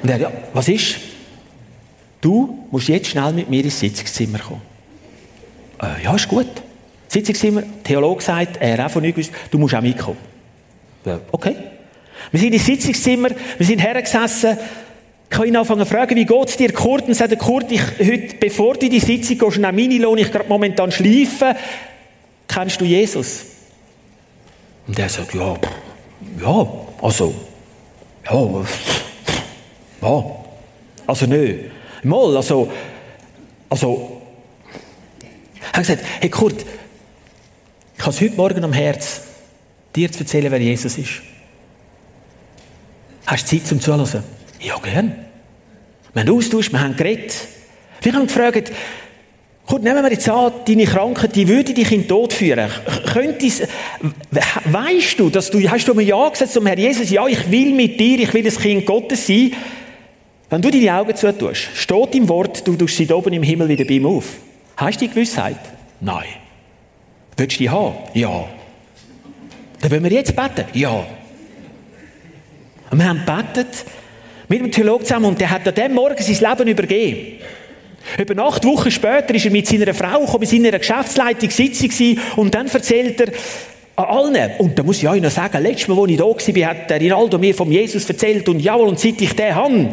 Und 0.00 0.08
er, 0.08 0.18
ja, 0.18 0.32
was 0.52 0.68
ist? 0.68 0.96
Du 2.20 2.68
musst 2.70 2.88
jetzt 2.88 3.08
schnell 3.08 3.32
mit 3.32 3.50
mir 3.50 3.64
ins 3.64 3.80
Sitzungszimmer 3.80 4.38
kommen. 4.38 4.71
Äh, 5.82 6.04
ja, 6.04 6.14
ist 6.14 6.28
gut. 6.28 6.46
Sitzungszimmer, 7.08 7.62
Theologe 7.84 8.22
sagt, 8.22 8.56
er 8.58 8.86
auch 8.86 8.90
von 8.90 9.02
nichts 9.02 9.30
du 9.50 9.58
musst 9.58 9.74
auch 9.74 9.82
mitkommen. 9.82 10.18
Ja, 11.04 11.20
okay. 11.30 11.56
Wir 12.30 12.40
sind 12.40 12.52
ins 12.54 12.64
Sitzungszimmer, 12.64 13.30
wir 13.58 13.66
sind 13.66 13.80
hergesessen, 13.80 14.56
ich 15.24 15.36
kann 15.38 15.46
ihn 15.48 15.56
anfangen 15.56 15.86
zu 15.86 15.86
fragen, 15.86 16.14
wie 16.14 16.26
geht 16.26 16.48
es 16.48 16.56
dir, 16.56 16.72
Kurt? 16.72 17.08
Und 17.08 17.14
sagt 17.14 17.38
Kurt, 17.38 17.72
ich, 17.72 17.80
heute, 17.98 18.36
bevor 18.38 18.74
du 18.74 18.86
in 18.86 18.92
die 18.92 19.00
Sitzung 19.00 19.38
gehst, 19.38 19.58
nach 19.58 19.72
meine 19.72 19.96
Lohn, 19.98 20.18
ich 20.18 20.30
gerade 20.30 20.48
momentan 20.48 20.92
schleife, 20.92 21.56
kennst 22.46 22.80
du 22.80 22.84
Jesus? 22.84 23.46
Und 24.86 24.98
er 24.98 25.08
sagt, 25.08 25.34
ja, 25.34 25.56
ja, 26.40 26.66
also, 27.00 27.34
ja, 28.30 28.64
ja, 30.02 30.24
also 31.06 31.26
nö, 31.26 31.58
mal, 32.02 32.36
also, 32.36 32.70
also, 33.70 34.21
er 35.72 35.78
hat 35.78 35.86
gesagt, 35.86 36.04
hey 36.20 36.28
Kurt, 36.28 36.64
ich 37.96 38.02
habe 38.02 38.10
es 38.10 38.20
heute 38.20 38.34
Morgen 38.34 38.62
am 38.62 38.72
Herz, 38.72 39.22
dir 39.96 40.10
zu 40.12 40.20
erzählen, 40.20 40.50
wer 40.52 40.60
Jesus 40.60 40.98
ist. 40.98 41.22
Hast 43.26 43.50
du 43.50 43.56
Zeit 43.56 43.66
zum 43.66 43.80
Zuhören? 43.80 44.22
Ja, 44.60 44.78
gern. 44.78 45.14
Wir 46.12 46.22
haben 46.22 46.36
austauscht, 46.36 46.72
wir 46.72 46.80
haben 46.80 46.96
geredet. 46.96 47.32
Wir 48.02 48.12
haben 48.12 48.26
gefragt, 48.26 48.72
Gut, 49.64 49.84
nehmen 49.84 50.02
wir 50.02 50.10
jetzt 50.10 50.28
an, 50.28 50.52
deine 50.66 50.84
Krankheit, 50.84 51.36
die 51.36 51.46
würde 51.46 51.72
dich 51.72 51.90
in 51.92 52.02
den 52.02 52.08
Tod 52.08 52.32
führen. 52.32 52.68
Könnte 53.12 53.46
weißt 54.64 55.20
du, 55.20 55.30
dass 55.30 55.50
du, 55.50 55.60
hast 55.70 55.86
du 55.86 55.94
mir 55.94 56.02
Ja 56.02 56.28
gesagt 56.28 56.52
zum 56.52 56.66
Herrn 56.66 56.78
Jesus, 56.78 57.08
ja, 57.10 57.26
ich 57.28 57.50
will 57.50 57.72
mit 57.72 57.98
dir, 57.98 58.18
ich 58.18 58.34
will 58.34 58.42
das 58.42 58.58
Kind 58.58 58.84
Gottes 58.84 59.26
sein. 59.26 59.52
Wenn 60.50 60.60
du 60.60 60.70
deine 60.70 60.94
Augen 60.94 61.14
zutust, 61.14 61.68
steht 61.74 62.14
im 62.14 62.28
Wort, 62.28 62.66
du 62.66 62.74
tust 62.74 62.96
sie 62.96 63.08
oben 63.10 63.32
im 63.32 63.42
Himmel 63.42 63.68
wieder 63.68 63.84
bei 63.84 63.94
ihm 63.94 64.06
auf. 64.06 64.26
Hast 64.76 65.00
du 65.00 65.06
die 65.06 65.10
Gewissheit? 65.10 65.58
Nein. 66.00 66.24
Willst 67.36 67.56
du 67.56 67.58
die 67.58 67.70
haben? 67.70 67.94
Ja. 68.14 68.44
Dann 69.80 69.90
wollen 69.90 70.04
wir 70.04 70.12
jetzt 70.12 70.34
beten? 70.34 70.64
Ja. 70.74 71.04
Und 72.90 72.98
wir 72.98 73.08
haben 73.08 73.22
gebetet, 73.24 73.84
mit 74.48 74.60
dem 74.60 74.70
Theologen 74.70 75.04
zusammen 75.04 75.26
und 75.26 75.40
der 75.40 75.50
hat 75.50 75.66
an 75.66 75.74
dem 75.74 75.94
Morgen 75.94 76.22
sein 76.22 76.50
Leben 76.50 76.68
übergeben. 76.68 77.38
Etwa 78.18 78.42
acht 78.42 78.64
Wochen 78.64 78.90
später 78.90 79.34
ist 79.34 79.44
er 79.44 79.50
mit 79.50 79.66
seiner 79.66 79.94
Frau 79.94 80.20
gekommen, 80.20 80.40
bei 80.40 80.46
seiner 80.46 80.78
Geschäftsleitungssitzung 80.78 82.18
und 82.36 82.54
dann 82.54 82.68
erzählt 82.68 83.20
er 83.20 83.28
an 83.94 84.04
allen, 84.04 84.50
und 84.58 84.78
da 84.78 84.82
muss 84.82 85.02
ich 85.02 85.08
euch 85.08 85.22
noch 85.22 85.30
sagen, 85.30 85.62
letztes 85.62 85.88
Mal, 85.88 86.00
als 86.00 86.10
ich 86.10 86.16
da 86.16 86.24
war, 86.24 86.70
hat 86.70 86.90
der 86.90 87.00
Rinaldo 87.00 87.38
mir 87.38 87.54
von 87.54 87.70
Jesus 87.70 88.08
erzählt 88.08 88.48
und 88.48 88.60
jawohl, 88.60 88.88
und 88.88 88.98
seit 88.98 89.20
ich 89.20 89.34
den 89.34 89.54
habe, 89.54 89.88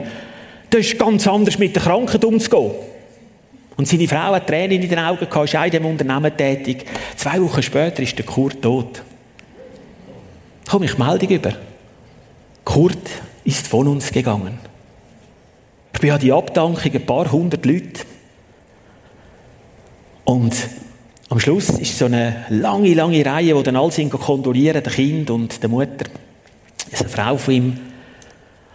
da 0.69 0.77
ist 0.77 0.97
ganz 0.97 1.27
anders 1.27 1.57
mit 1.57 1.75
der 1.75 1.83
Krankheit 1.83 2.23
umzugehen. 2.23 2.71
Und 3.79 3.87
seine 3.87 4.09
Frau 4.09 4.33
hat 4.33 4.45
Tränen 4.45 4.81
in 4.81 4.89
den 4.89 4.99
Augen 4.99 5.25
gehabt, 5.29 5.45
ist 5.45 5.55
auch 5.55 5.63
in 5.63 5.71
diesem 5.71 5.85
Unternehmen 5.85 6.35
tätig. 6.35 6.83
Zwei 7.15 7.41
Wochen 7.41 7.63
später 7.63 8.03
ist 8.03 8.17
der 8.17 8.25
Kurt 8.25 8.61
tot. 8.61 9.01
Da 10.65 10.71
komme 10.73 10.83
ich 10.83 10.97
Meldung 10.97 11.29
über. 11.29 11.53
Kurt 12.65 13.09
ist 13.45 13.65
von 13.67 13.87
uns 13.87 14.11
gegangen. 14.11 14.59
Ich 15.93 16.01
bin 16.01 16.11
an 16.11 16.19
die 16.19 16.33
Abdankung 16.33 16.91
ein 16.93 17.05
paar 17.05 17.31
hundert 17.31 17.65
Leute. 17.65 18.01
Und 20.25 20.57
am 21.29 21.39
Schluss 21.39 21.69
ist 21.69 21.97
so 21.97 22.03
eine 22.03 22.47
lange, 22.49 22.93
lange 22.93 23.25
Reihe, 23.25 23.55
wo 23.55 23.61
dann 23.61 23.77
alle 23.77 23.93
sind 23.93 24.11
kondolieren, 24.11 24.83
der 24.83 24.91
Kind 24.91 25.29
und 25.29 25.63
der 25.63 25.69
Mutter. 25.69 26.03
Das 26.91 26.99
ist 26.99 27.01
eine 27.03 27.09
Frau 27.09 27.37
von 27.37 27.53
ihm. 27.53 27.69
Und 27.69 27.79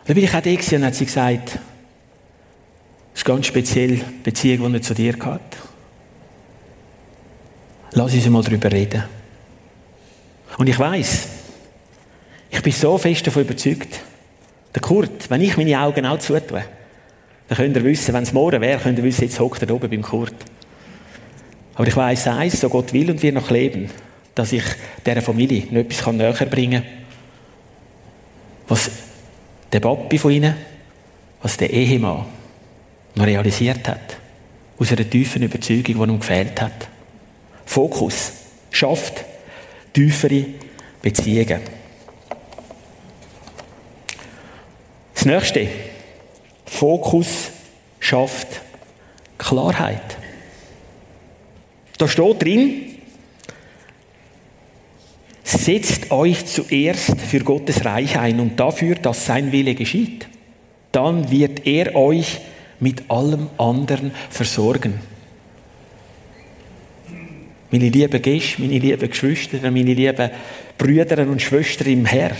dann 0.06 0.14
bin 0.14 0.24
ich 0.24 0.34
auch 0.34 0.40
da 0.40 0.76
und 0.76 0.84
hat 0.86 0.94
sie 0.94 1.04
gesagt, 1.04 1.58
das 3.14 3.20
ist 3.20 3.24
ganz 3.26 3.46
speziell, 3.46 3.96
die 3.98 4.04
Beziehung, 4.24 4.72
die 4.72 4.78
er 4.78 4.82
zu 4.82 4.92
dir 4.92 5.14
hat. 5.20 5.40
Lass 7.92 8.12
uns 8.12 8.28
mal 8.28 8.42
darüber 8.42 8.72
reden. 8.72 9.04
Und 10.58 10.68
ich 10.68 10.76
weiß, 10.76 11.28
ich 12.50 12.60
bin 12.60 12.72
so 12.72 12.98
fest 12.98 13.24
davon 13.24 13.42
überzeugt, 13.42 14.00
der 14.74 14.82
Kurt, 14.82 15.30
wenn 15.30 15.40
ich 15.40 15.56
meine 15.56 15.80
Augen 15.80 16.04
auch 16.06 16.18
zutue, 16.18 16.64
dann 17.46 17.56
könnt 17.56 17.76
ihr 17.76 17.84
wissen, 17.84 18.12
wenn 18.14 18.24
es 18.24 18.32
morgen 18.32 18.60
wäre, 18.60 18.80
könnt 18.80 18.98
ihr 18.98 19.04
wissen, 19.04 19.22
jetzt 19.22 19.38
hockt 19.38 19.62
er 19.62 19.70
oben 19.72 19.88
beim 19.88 20.02
Kurt. 20.02 20.34
Aber 21.76 21.86
ich 21.86 21.94
weiss 21.94 22.26
eins, 22.26 22.60
so 22.60 22.68
Gott 22.68 22.92
will 22.92 23.12
und 23.12 23.22
wir 23.22 23.32
noch 23.32 23.50
leben, 23.50 23.90
dass 24.34 24.52
ich 24.52 24.64
dieser 25.06 25.22
Familie 25.22 25.66
noch 25.70 25.82
etwas 25.82 26.12
näher 26.12 26.32
bringen 26.46 26.82
kann, 26.82 26.92
was 28.66 28.90
der 29.72 29.78
Papi 29.78 30.18
von 30.18 30.32
ihnen, 30.32 30.56
was 31.42 31.56
der 31.56 31.70
Ehemann 31.70 32.26
realisiert 33.16 33.86
hat. 33.88 34.16
Aus 34.78 34.90
einer 34.92 35.08
tiefen 35.08 35.42
Überzeugung, 35.42 35.84
die 35.84 35.92
ihm 35.92 36.20
gefehlt 36.20 36.60
hat. 36.60 36.88
Fokus 37.64 38.32
schafft 38.70 39.24
tiefere 39.92 40.46
Beziehungen. 41.00 41.60
Das 45.14 45.24
nächste. 45.24 45.68
Fokus 46.66 47.50
schafft 48.00 48.60
Klarheit. 49.38 50.16
Da 51.96 52.08
steht 52.08 52.42
drin, 52.42 52.96
setzt 55.44 56.10
euch 56.10 56.44
zuerst 56.46 57.20
für 57.20 57.38
Gottes 57.38 57.84
Reich 57.84 58.18
ein 58.18 58.40
und 58.40 58.58
dafür, 58.58 58.96
dass 58.96 59.24
sein 59.26 59.52
Wille 59.52 59.74
geschieht. 59.74 60.26
Dann 60.90 61.30
wird 61.30 61.66
er 61.66 61.94
euch 61.94 62.40
mit 62.84 63.10
allem 63.10 63.48
anderen 63.56 64.12
versorgen. 64.28 65.00
Meine 67.70 67.88
lieben 67.88 68.22
Gäste, 68.22 68.60
meine 68.60 68.78
lieben 68.78 69.08
Geschwister, 69.10 69.58
meine 69.62 69.94
lieben 69.94 70.30
Brüder 70.76 71.26
und 71.26 71.40
Schwestern 71.40 71.88
im 71.88 72.04
Herrn. 72.04 72.36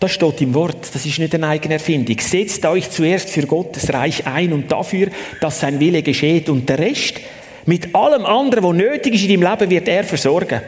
Das 0.00 0.10
steht 0.10 0.42
im 0.42 0.52
Wort, 0.54 0.92
das 0.92 1.06
ist 1.06 1.20
nicht 1.20 1.34
eine 1.36 1.46
eigene 1.46 1.74
Erfindung. 1.74 2.18
Setzt 2.18 2.66
euch 2.66 2.90
zuerst 2.90 3.30
für 3.30 3.46
Gottes 3.46 3.92
Reich 3.92 4.26
ein 4.26 4.52
und 4.52 4.70
dafür, 4.70 5.06
dass 5.40 5.60
sein 5.60 5.78
Wille 5.78 6.02
geschieht 6.02 6.48
und 6.48 6.68
der 6.68 6.80
Rest, 6.80 7.20
mit 7.64 7.94
allem 7.94 8.26
anderen, 8.26 8.64
was 8.64 8.74
nötig 8.74 9.14
ist 9.14 9.24
in 9.24 9.40
deinem 9.40 9.50
Leben, 9.50 9.70
wird 9.70 9.88
er 9.88 10.04
versorgen. 10.04 10.60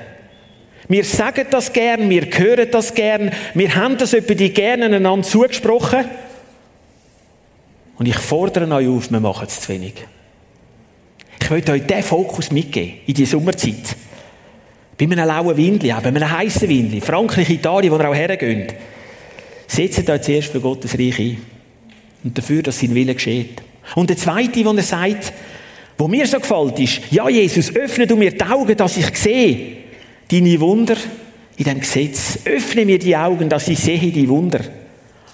Wir 0.89 1.05
sagen 1.05 1.47
das 1.51 1.73
gern, 1.73 2.09
wir 2.09 2.23
hören 2.23 2.69
das 2.71 2.95
gern, 2.95 3.33
wir 3.53 3.75
haben 3.75 3.99
das 3.99 4.13
über 4.13 4.37
die 4.37 4.53
gerne 4.53 4.87
einander 4.87 5.27
zugesprochen. 5.27 6.05
Und 7.99 8.07
ich 8.07 8.17
fordere 8.17 8.73
euch 8.75 8.89
auf, 8.89 9.11
wir 9.11 9.21
machen 9.21 9.47
es 9.47 9.61
zu 9.61 9.69
wenig. 9.71 9.95
Ich 11.41 11.51
möchte 11.51 11.73
euch 11.73 11.87
diesen 11.87 12.03
Fokus 12.03 12.51
mitgeben 12.51 12.95
in 13.07 13.15
die 13.15 13.25
Sommerzeit. 13.25 13.97
Bei 14.99 15.05
einem 15.05 15.27
lauen 15.27 15.57
Windli, 15.57 15.93
auch 15.93 16.01
bei 16.01 16.09
einem 16.09 16.31
heißen 16.31 16.69
Windli, 16.69 17.01
Frankreich, 17.01 17.51
Italien, 17.51 17.93
wo 17.93 17.99
ihr 17.99 18.09
auch 18.09 18.15
hergeht. 18.15 18.75
Setzt 19.67 20.09
euch 20.09 20.23
zuerst 20.23 20.49
für 20.49 20.61
Gottes 20.61 20.99
Reich 20.99 21.19
ein. 21.19 21.39
Und 22.25 22.37
dafür, 22.37 22.63
dass 22.63 22.81
sein 22.81 22.95
Wille 22.95 23.15
geschieht. 23.15 23.63
Und 23.95 24.11
der 24.11 24.17
zweite, 24.17 24.65
wo 24.65 24.73
er 24.73 24.83
sagt, 24.83 25.33
wo 25.99 26.09
mir 26.09 26.27
so 26.27 26.41
gefällt, 26.41 26.79
ist, 26.81 27.01
ja, 27.11 27.29
Jesus, 27.29 27.75
öffne 27.75 28.07
du 28.07 28.17
mir 28.17 28.33
die 28.33 28.43
Augen, 28.43 28.77
dass 28.77 28.97
ich 28.97 29.17
sehe 29.17 29.77
deine 30.31 30.61
Wunder 30.61 30.97
in 31.57 31.65
dem 31.65 31.81
Gesetz. 31.81 32.41
Öffne 32.45 32.85
mir 32.85 32.99
die 32.99 33.17
Augen, 33.17 33.49
dass 33.49 33.69
ich 33.69 33.79
sehe 33.79 34.11
die 34.11 34.29
Wunder 34.29 34.61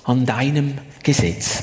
an 0.05 0.27
deinem 0.27 0.75
Gesetz. 1.03 1.63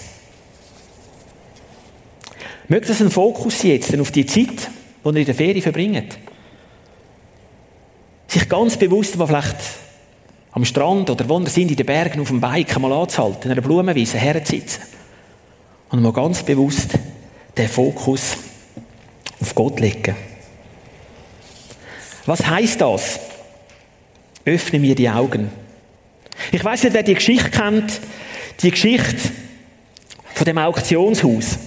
Mögt 2.69 2.87
das 2.87 3.01
ein 3.01 3.09
Fokus 3.09 3.63
jetzt 3.63 3.99
auf 3.99 4.11
die 4.11 4.27
Zeit, 4.27 4.69
die 5.03 5.09
ihr 5.09 5.15
in 5.15 5.25
der 5.25 5.33
Ferie 5.33 5.61
verbringt? 5.61 6.19
Sich 8.27 8.47
ganz 8.47 8.77
bewusst, 8.77 9.17
was 9.17 9.27
vielleicht 9.27 9.57
am 10.51 10.63
Strand 10.63 11.09
oder 11.09 11.27
wo 11.27 11.39
wir 11.39 11.49
sind, 11.49 11.71
in 11.71 11.77
den 11.77 11.85
Bergen 11.85 12.21
auf 12.21 12.27
dem 12.27 12.39
Bike 12.39 12.79
mal 12.79 12.93
anzuhalten, 12.93 13.45
in 13.45 13.51
einer 13.53 13.61
Blumenwiese 13.61 14.19
herzusitzen 14.19 14.83
und 15.89 16.03
mal 16.03 16.13
ganz 16.13 16.43
bewusst 16.43 16.91
den 17.57 17.67
Fokus 17.67 18.37
auf 19.41 19.55
Gott 19.55 19.79
legen. 19.79 20.15
Was 22.27 22.45
heißt 22.45 22.81
das? 22.81 23.19
Öffne 24.45 24.77
mir 24.77 24.93
die 24.93 25.09
Augen. 25.09 25.49
Ich 26.51 26.63
weiß 26.63 26.83
nicht, 26.83 26.93
wer 26.93 27.01
die 27.01 27.15
Geschichte 27.15 27.49
kennt, 27.49 27.99
die 28.61 28.69
Geschichte 28.69 29.17
von 30.35 30.45
dem 30.45 30.59
Auktionshaus. 30.59 31.57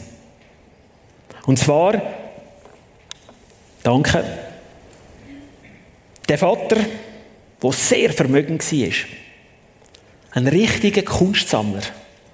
Und 1.46 1.59
zwar, 1.59 2.00
danke, 3.83 4.24
der 6.28 6.38
Vater, 6.38 6.76
der 7.62 7.72
sehr 7.72 8.12
vermögend 8.12 8.70
war, 8.72 8.92
ein 10.35 10.46
richtiger 10.46 11.02
Kunstsammler, 11.02 11.83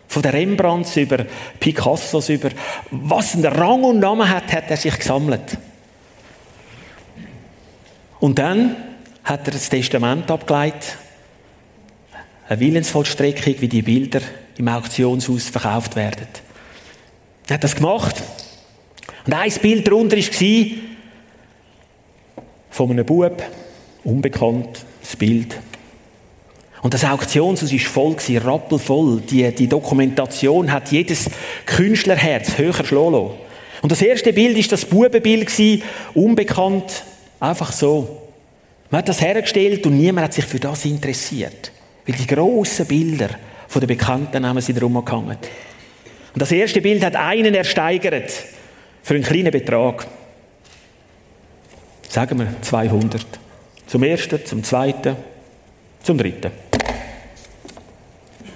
von 0.09 0.23
den 0.23 0.31
Rembrandts 0.31 0.97
über 0.97 1.27
Picassos 1.61 2.31
über 2.31 2.49
was 2.91 3.35
ein 3.35 3.45
Rang 3.45 3.85
und 3.85 4.01
Namen 4.01 4.29
hat, 4.29 4.53
hat 4.53 4.71
er 4.71 4.77
sich 4.77 4.99
gesammelt. 4.99 5.59
Und 8.19 8.39
dann 8.39 8.77
hat 9.23 9.47
er 9.47 9.53
das 9.53 9.69
Testament 9.69 10.31
abgeleitet, 10.31 10.97
eine 12.49 12.61
Willensvollstreckung, 12.61 13.61
wie 13.61 13.69
die 13.69 13.83
Bilder 13.83 14.23
im 14.57 14.69
Auktionshaus 14.69 15.51
verkauft 15.51 15.95
werden. 15.95 16.27
Er 17.47 17.55
hat 17.55 17.65
das 17.65 17.77
gemacht. 17.77 18.17
Und 19.29 19.35
ein 19.35 19.53
Bild 19.61 19.87
darunter 19.87 20.17
war 20.17 20.67
von 22.71 22.91
einem 22.91 23.05
Bub, 23.05 23.43
unbekannt, 24.03 24.87
das 25.03 25.17
Bild. 25.17 25.55
Und 26.81 26.95
das 26.95 27.05
Auktionshaus 27.05 27.71
war 27.71 27.79
voll, 27.79 28.17
rappelvoll. 28.39 29.21
Die, 29.21 29.55
die 29.55 29.69
Dokumentation 29.69 30.73
hat 30.73 30.91
jedes 30.91 31.29
Künstlerherz 31.67 32.57
höher 32.57 32.73
schlagen 32.73 33.33
Und 33.83 33.93
das 33.93 34.01
erste 34.01 34.33
Bild 34.33 34.57
war 34.57 34.65
das 34.71 34.87
Bubenbild, 34.87 35.53
unbekannt, 36.15 37.05
einfach 37.39 37.73
so. 37.73 38.23
Man 38.91 39.01
hat 39.01 39.11
das 39.11 39.21
hergestellt 39.21 39.85
und 39.85 39.99
niemand 39.99 40.25
hat 40.25 40.33
sich 40.33 40.47
für 40.47 40.59
das 40.59 40.87
interessiert. 40.87 41.71
Weil 42.07 42.17
die 42.17 42.27
grossen 42.27 42.87
Bilder 42.87 43.29
von 43.67 43.81
den 43.81 43.89
bekannten 43.89 44.41
Namen 44.41 44.63
sind 44.63 44.77
herumgehangen. 44.77 45.37
Und 46.33 46.41
das 46.41 46.51
erste 46.51 46.81
Bild 46.81 47.05
hat 47.05 47.15
einen 47.15 47.55
ersteigert 47.55 48.33
für 49.09 49.15
einen 49.15 49.25
kleinen 49.25 49.51
Betrag. 49.51 50.07
Sagen 52.11 52.41
wir 52.41 52.61
200. 52.61 53.25
Zum 53.87 54.03
ersten, 54.03 54.45
zum 54.45 54.63
zweiten, 54.63 55.17
zum 56.03 56.19
dritten. 56.19 56.51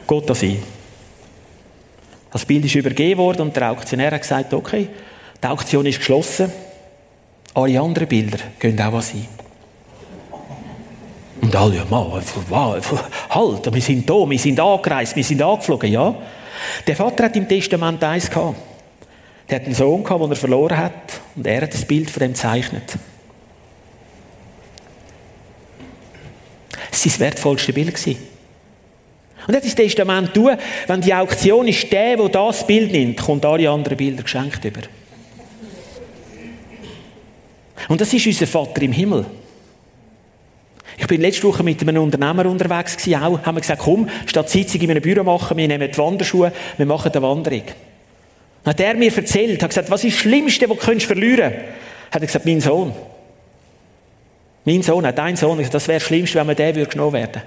Gott 0.06 0.28
das 0.28 0.42
ein. 0.42 0.62
Das 2.30 2.44
Bild 2.44 2.66
ist 2.66 2.74
übergeben 2.74 3.18
worden 3.18 3.40
und 3.40 3.56
der 3.56 3.70
Auktionär 3.70 4.10
hat 4.10 4.20
gesagt, 4.20 4.52
okay, 4.52 4.88
die 5.42 5.46
Auktion 5.46 5.86
ist 5.86 6.00
geschlossen, 6.00 6.52
alle 7.54 7.80
anderen 7.80 8.08
Bilder 8.08 8.38
gehen 8.58 8.78
auch 8.78 8.92
was 8.92 9.14
ein. 9.14 9.26
Und 11.40 11.56
alle, 11.56 11.76
ja, 11.76 11.86
Mann, 11.88 12.12
halt, 13.30 13.74
wir 13.74 13.80
sind 13.80 14.10
da, 14.10 14.28
wir 14.28 14.38
sind 14.38 14.60
angereist, 14.60 15.16
wir 15.16 15.24
sind 15.24 15.40
angeflogen, 15.40 15.90
ja. 15.90 16.14
Der 16.86 16.94
Vater 16.94 17.24
hat 17.24 17.36
im 17.36 17.48
Testament 17.48 18.04
eins 18.04 18.28
gehabt. 18.28 18.71
Der 19.48 19.60
hat 19.60 19.66
einen 19.66 19.74
Sohn 19.74 20.04
gehabt, 20.04 20.22
den 20.22 20.30
er 20.30 20.36
verloren 20.36 20.76
hat, 20.76 21.20
und 21.34 21.46
er 21.46 21.62
hat 21.62 21.74
das 21.74 21.84
Bild 21.84 22.10
von 22.10 22.20
dem 22.20 22.32
gezeichnet. 22.32 22.94
Das 26.90 27.04
war 27.04 27.10
das 27.12 27.20
wertvollste 27.20 27.72
Bild. 27.72 27.94
Und 29.46 29.56
das 29.56 29.64
ist 29.64 29.78
das 29.78 29.86
Testament 29.86 30.32
tun, 30.32 30.56
wenn 30.86 31.00
die 31.00 31.12
Auktion 31.12 31.66
ist, 31.66 31.90
der, 31.90 32.16
der 32.16 32.28
das 32.28 32.66
Bild 32.66 32.92
nimmt, 32.92 33.20
kommt 33.20 33.44
alle 33.44 33.68
anderen 33.68 33.96
Bilder 33.96 34.22
geschenkt 34.22 34.64
über. 34.64 34.82
Und 37.88 38.00
das 38.00 38.12
ist 38.12 38.26
unser 38.26 38.46
Vater 38.46 38.82
im 38.82 38.92
Himmel. 38.92 39.26
Ich 40.98 41.06
bin 41.06 41.20
letzte 41.20 41.44
Woche 41.44 41.62
mit 41.62 41.80
einem 41.80 42.02
Unternehmer 42.02 42.46
unterwegs 42.46 42.96
gewesen, 42.96 43.22
auch, 43.22 43.42
haben 43.42 43.56
wir 43.56 43.60
gesagt, 43.60 43.82
komm, 43.82 44.08
statt 44.26 44.50
Sitzung 44.50 44.80
in 44.82 44.90
einem 44.90 45.02
Büro 45.02 45.24
machen, 45.24 45.56
wir 45.56 45.66
nehmen 45.66 45.90
die 45.90 45.98
Wanderschuhe, 45.98 46.52
wir 46.76 46.86
machen 46.86 47.10
eine 47.10 47.22
Wanderung. 47.22 47.64
Dann 48.64 48.74
hat 48.74 48.80
er 48.80 48.94
mir 48.94 49.14
erzählt, 49.16 49.62
hat 49.62 49.70
gesagt, 49.70 49.90
was 49.90 50.04
ist 50.04 50.14
das 50.14 50.20
Schlimmste, 50.20 50.68
was 50.68 50.78
du 50.78 51.00
verlieren 51.00 51.50
könntest? 51.50 51.72
Hat 52.10 52.22
er 52.22 52.26
gesagt, 52.26 52.46
mein 52.46 52.60
Sohn. 52.60 52.92
Mein 54.64 54.82
Sohn, 54.82 55.04
hat 55.04 55.18
ein 55.18 55.36
Sohn, 55.36 55.58
das 55.58 55.88
wäre 55.88 55.98
das 55.98 56.06
Schlimmste, 56.06 56.38
wenn 56.38 56.46
man 56.46 56.56
der 56.56 56.74
würde 56.74 56.90
genommen 56.90 57.14
werden. 57.14 57.42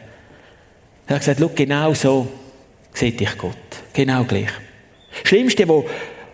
Er 1.08 1.16
hat 1.16 1.22
gesagt, 1.22 1.40
schau, 1.40 1.52
genau 1.56 1.94
so 1.94 2.28
sieht 2.94 3.20
dich 3.20 3.38
Gott. 3.38 3.56
Genau 3.94 4.24
gleich. 4.24 4.50
Das 5.22 5.30
Schlimmste, 5.30 5.68
wo, 5.68 5.86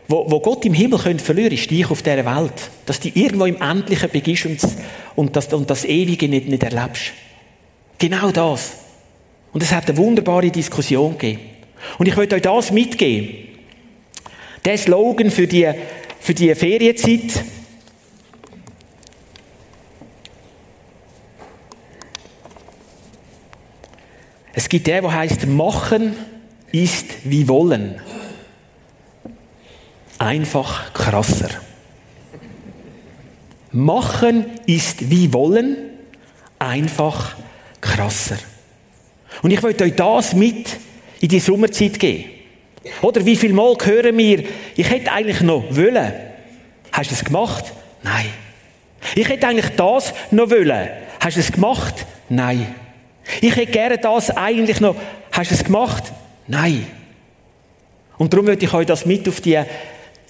wo, 0.08 0.32
wo 0.32 0.40
Gott 0.40 0.66
im 0.66 0.74
Himmel 0.74 1.00
könnte 1.00 1.24
verlieren, 1.24 1.54
ist 1.54 1.70
dich 1.70 1.90
auf 1.90 2.02
dieser 2.02 2.26
Welt. 2.26 2.54
Dass 2.86 3.00
du 3.00 3.10
irgendwo 3.10 3.46
im 3.46 3.62
Endlichen 3.62 4.10
begibst 4.10 4.46
und, 4.46 4.60
und, 5.16 5.36
das, 5.36 5.54
und 5.54 5.70
das 5.70 5.86
Ewige 5.86 6.28
nicht, 6.28 6.48
nicht 6.48 6.64
erlebst. 6.64 7.12
Genau 8.00 8.32
das. 8.32 8.78
Und 9.54 9.62
es 9.62 9.72
hat 9.72 9.88
eine 9.90 9.98
wunderbare 9.98 10.50
Diskussion 10.50 11.18
gegeben. 11.18 11.42
Und 12.00 12.08
ich 12.08 12.16
möchte 12.16 12.36
euch 12.36 12.42
das 12.42 12.72
mitgeben. 12.72 13.51
Der 14.64 14.78
Slogan 14.78 15.32
für 15.32 15.48
die, 15.48 15.72
für 16.20 16.34
die 16.34 16.54
Ferienzeit, 16.56 17.44
Es 24.54 24.70
gibt 24.70 24.86
der, 24.88 25.02
der 25.02 25.14
heißt, 25.14 25.48
machen 25.48 26.16
ist 26.72 27.06
wie 27.24 27.48
wollen. 27.48 27.96
Einfach 30.20 30.94
krasser. 30.94 31.50
Machen 33.72 34.46
ist 34.68 35.10
wie 35.10 35.34
wollen, 35.34 35.78
einfach 36.60 37.36
krasser. 37.80 38.38
Und 39.42 39.52
ich 39.52 39.62
möchte 39.62 39.86
euch 39.86 39.96
das 39.96 40.34
mit 40.34 40.78
in 41.22 41.30
die 41.30 41.40
Sommerzeit 41.40 42.00
geben. 42.00 42.41
Oder 43.02 43.26
wie 43.26 43.36
viel 43.36 43.54
Mal 43.54 43.76
hören 43.84 44.18
wir, 44.18 44.44
ich 44.76 44.90
hätte 44.90 45.12
eigentlich 45.12 45.42
noch 45.42 45.64
wollen. 45.76 46.14
Hast 46.92 47.12
du 47.12 47.16
es 47.16 47.24
gemacht? 47.24 47.66
Nein. 48.04 48.30
Ich 49.16 49.28
hätte 49.28 49.48
eigentlich 49.48 49.76
das 49.76 50.14
noch 50.32 50.50
wollen. 50.50 50.90
Hast 51.20 51.38
du 51.38 51.42
es 51.42 51.52
gemacht? 51.52 52.06
Nein. 52.30 52.76
Ich 53.42 53.56
hätte 53.56 53.72
gerne 53.72 53.98
das 53.98 54.32
eigentlich 54.32 54.80
noch. 54.80 54.96
Hast 55.32 55.52
du 55.52 55.56
es 55.56 55.64
gemacht? 55.64 56.12
Nein. 56.48 56.88
Und 58.18 58.34
darum 58.34 58.48
würde 58.48 58.66
ich 58.66 58.74
euch 58.74 58.86
das 58.86 59.06
mit 59.06 59.28
auf 59.28 59.42
die, 59.42 59.60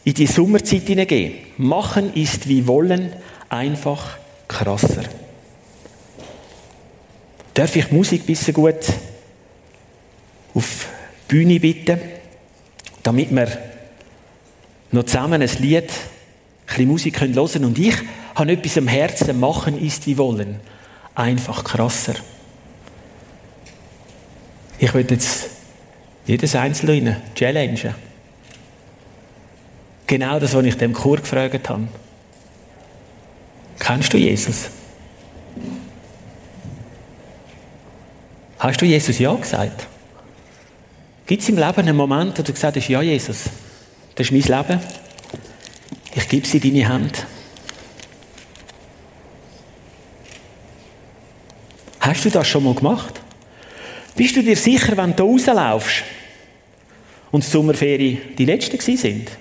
in 0.04 0.14
die 0.14 0.28
Sommerzeit 0.28 0.84
hineingehen. 0.84 1.36
Machen 1.58 2.14
ist 2.14 2.48
wie 2.48 2.68
wollen, 2.68 3.14
einfach 3.50 4.18
krasser. 4.48 5.04
Darf 7.54 7.76
ich 7.76 7.92
Musik 7.92 8.26
bisschen 8.26 8.54
gut 8.54 8.76
auf 10.54 10.88
die 11.30 11.36
Bühne 11.36 11.60
bitten, 11.60 12.00
damit 13.04 13.34
wir 13.34 13.48
noch 14.92 15.04
zusammen 15.04 15.42
ein 15.42 15.50
Lied, 15.60 15.84
ein 15.84 16.68
bisschen 16.68 16.88
Musik 16.88 17.22
hören 17.22 17.34
können. 17.34 17.66
Und 17.66 17.80
ich 17.80 17.96
habe 18.36 18.52
etwas 18.52 18.78
am 18.78 18.88
Herzen, 18.88 19.40
machen 19.40 19.80
ist 19.82 20.06
wie 20.08 20.18
wollen, 20.18 20.60
einfach 21.16 21.64
krasser. 21.64 22.16
Ich 24.80 24.94
würde 24.94 25.14
jetzt 25.14 25.50
jedes 26.26 26.56
Einzelne 26.56 27.22
challengen. 27.36 27.94
Genau 30.08 30.40
das, 30.40 30.54
was 30.54 30.66
ich 30.66 30.76
dem 30.76 30.94
Chor 30.94 31.18
gefragt 31.18 31.70
habe. 31.70 31.88
Kennst 33.80 34.14
du 34.14 34.18
Jesus? 34.18 34.70
Hast 38.60 38.82
du 38.82 38.86
Jesus 38.86 39.18
Ja 39.20 39.34
gesagt? 39.34 39.88
Gibt 41.32 41.44
es 41.44 41.48
im 41.48 41.56
Leben 41.56 41.80
einen 41.80 41.96
Moment, 41.96 42.38
wo 42.38 42.44
du 42.44 42.52
gesagt 42.52 42.76
hast, 42.76 42.90
ja 42.90 43.02
Jesus, 43.02 43.46
das 44.16 44.30
ist 44.30 44.34
mein 44.34 44.42
Leben, 44.42 44.82
ich 46.14 46.28
gebe 46.28 46.46
sie 46.46 46.58
in 46.58 46.74
deine 46.74 46.90
Hand. 46.90 47.26
Hast 52.02 52.26
du 52.26 52.30
das 52.32 52.50
schon 52.50 52.66
mal 52.66 52.74
gemacht? 52.74 53.22
Bist 54.14 54.36
du 54.36 54.44
dir 54.44 54.58
sicher, 54.58 54.98
wenn 54.98 55.16
du 55.16 55.24
rauslaufst 55.24 56.04
und 57.32 57.46
die 57.46 57.50
Sommerferien 57.50 58.36
die 58.38 58.44
letzte 58.44 58.78
sind, 58.98 59.32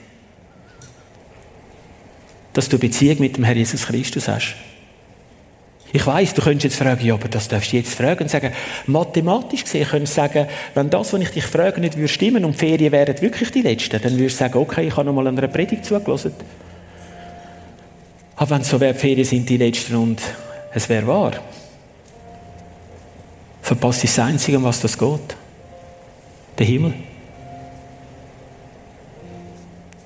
dass 2.53 2.69
du 2.69 2.79
Beziehung 2.79 3.19
mit 3.19 3.37
dem 3.37 3.43
Herrn 3.43 3.59
Jesus 3.59 3.85
Christus 3.85 4.29
hast? 4.29 4.55
Ich 5.93 6.07
weiß, 6.07 6.35
du 6.35 6.43
könntest 6.43 6.65
jetzt 6.65 6.77
fragen, 6.77 7.05
ja, 7.05 7.15
aber 7.15 7.29
das 7.29 7.49
darfst 7.49 7.73
du 7.73 7.77
jetzt 7.77 7.95
fragen 7.95 8.23
und 8.23 8.29
sagen, 8.31 8.53
mathematisch 8.87 9.65
gesehen 9.65 9.89
könntest 9.89 10.17
du 10.17 10.21
sagen, 10.21 10.47
wenn 10.75 10.89
das, 10.89 11.13
was 11.13 11.21
ich 11.21 11.31
dich 11.31 11.47
frage, 11.47 11.81
nicht 11.81 11.97
würde 11.97 12.09
stimmen 12.09 12.45
und 12.45 12.55
die 12.55 12.59
Ferien 12.59 12.93
wären 12.93 13.21
wirklich 13.21 13.51
die 13.51 13.63
letzten, 13.63 14.01
dann 14.01 14.17
würdest 14.17 14.37
du 14.37 14.45
sagen, 14.45 14.59
okay, 14.59 14.87
ich 14.87 14.97
habe 14.97 15.07
noch 15.07 15.13
mal 15.13 15.27
einer 15.27 15.49
Predigt 15.49 15.85
zugelassen. 15.85 16.33
Aber 18.37 18.51
wenn 18.51 18.63
es 18.63 18.69
so 18.69 18.79
wäre, 18.81 18.95
die 18.95 19.01
Ferien 19.01 19.25
sind 19.25 19.49
die 19.49 19.57
letzten 19.57 19.97
und 19.97 20.23
es 20.73 20.89
wäre 20.89 21.07
wahr, 21.07 21.33
verpasst 23.61 24.05
das 24.05 24.19
Einzige, 24.19 24.59
um 24.59 24.65
was 24.65 24.81
das 24.81 24.97
geht. 24.97 25.37
Der 26.59 26.67
Himmel. 26.67 26.95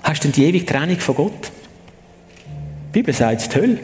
Hast 0.03 0.25
du 0.25 0.29
denn 0.29 0.33
die 0.33 0.45
ewige 0.45 0.67
Trennung 0.67 0.99
von 0.99 1.15
Gott? 1.15 1.51
Die 2.89 2.93
Bibel 2.93 3.13
sagt 3.13 3.55
die 3.55 3.61
Hölle. 3.61 3.79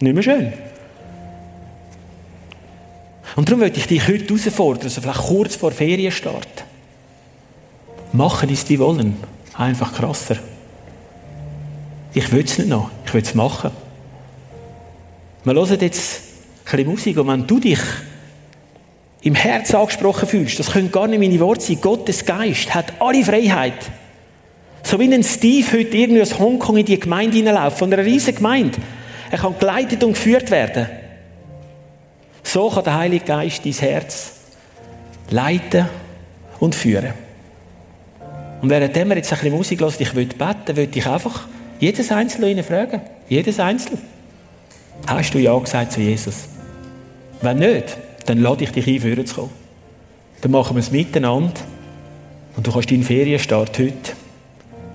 Nicht 0.00 0.14
mehr 0.14 0.22
schön. 0.22 0.52
Und 3.36 3.48
darum 3.48 3.60
möchte 3.60 3.78
ich 3.78 3.86
dich 3.86 4.06
heute 4.06 4.34
herausfordern, 4.34 4.84
also 4.84 5.00
vielleicht 5.00 5.20
kurz 5.20 5.56
vor 5.56 5.70
Ferienstart. 5.70 6.64
Machen 8.12 8.48
ist 8.50 8.68
die 8.68 8.78
wollen. 8.78 9.16
Einfach 9.54 9.92
krasser. 9.92 10.36
Ich 12.12 12.32
will 12.32 12.44
es 12.44 12.58
nicht 12.58 12.68
noch, 12.68 12.90
ich 13.06 13.14
will 13.14 13.22
es 13.22 13.34
machen. 13.34 13.70
Wir 15.44 15.54
hören 15.54 15.78
jetzt 15.80 16.20
ein 16.64 16.70
bisschen 16.70 16.86
Musik 16.86 17.18
und 17.18 17.28
wenn 17.28 17.46
du 17.46 17.60
dich 17.60 17.78
im 19.22 19.34
Herz 19.34 19.74
angesprochen 19.74 20.28
fühlst, 20.28 20.58
das 20.58 20.72
können 20.72 20.90
gar 20.90 21.06
nicht 21.06 21.20
meine 21.20 21.38
Worte 21.40 21.62
sein, 21.62 21.80
Gottes 21.80 22.24
Geist 22.24 22.74
hat 22.74 23.00
alle 23.00 23.24
Freiheit. 23.24 23.90
So 24.82 24.98
wie 24.98 25.12
ein 25.12 25.22
Steve 25.22 25.78
heute 25.78 25.96
irgendwie 25.96 26.22
aus 26.22 26.38
Hongkong 26.38 26.78
in 26.78 26.86
die 26.86 26.98
Gemeinde 26.98 27.36
hineinläuft, 27.36 27.78
von 27.78 27.92
einer 27.92 28.04
riesigen 28.04 28.38
Gemeinde. 28.38 28.78
Er 29.30 29.38
kann 29.38 29.58
geleitet 29.58 30.02
und 30.02 30.14
geführt 30.14 30.50
werden. 30.50 30.88
So 32.52 32.68
kann 32.68 32.82
der 32.82 32.98
Heilige 32.98 33.24
Geist 33.26 33.64
dein 33.64 33.72
Herz 33.74 34.32
leiten 35.30 35.86
und 36.58 36.74
führen. 36.74 37.12
Und 38.60 38.68
während 38.68 38.92
wir 38.92 39.16
jetzt 39.16 39.32
ein 39.32 39.38
bisschen 39.38 39.56
Musik 39.56 39.80
hören, 39.80 39.94
ich 39.96 40.14
will 40.16 40.26
beten, 40.26 40.76
will 40.76 40.88
ich 40.92 41.06
einfach 41.06 41.46
jedes 41.78 42.10
Einzelne 42.10 42.64
fragen. 42.64 43.02
Jedes 43.28 43.60
Einzelne. 43.60 43.98
Hast 45.06 45.32
du 45.32 45.38
Ja 45.38 45.56
gesagt 45.56 45.92
zu 45.92 46.00
Jesus? 46.00 46.48
Wenn 47.40 47.58
nicht, 47.58 47.96
dann 48.26 48.38
lade 48.38 48.64
ich 48.64 48.72
dich 48.72 48.84
ein, 48.84 49.00
führen 49.00 49.26
zu 49.26 49.34
kommen. 49.36 49.50
Dann 50.40 50.50
machen 50.50 50.74
wir 50.74 50.80
es 50.80 50.90
miteinander. 50.90 51.54
Und 52.56 52.66
du 52.66 52.72
kannst 52.72 52.90
deinen 52.90 53.04
Ferienstart 53.04 53.78
heute 53.78 54.12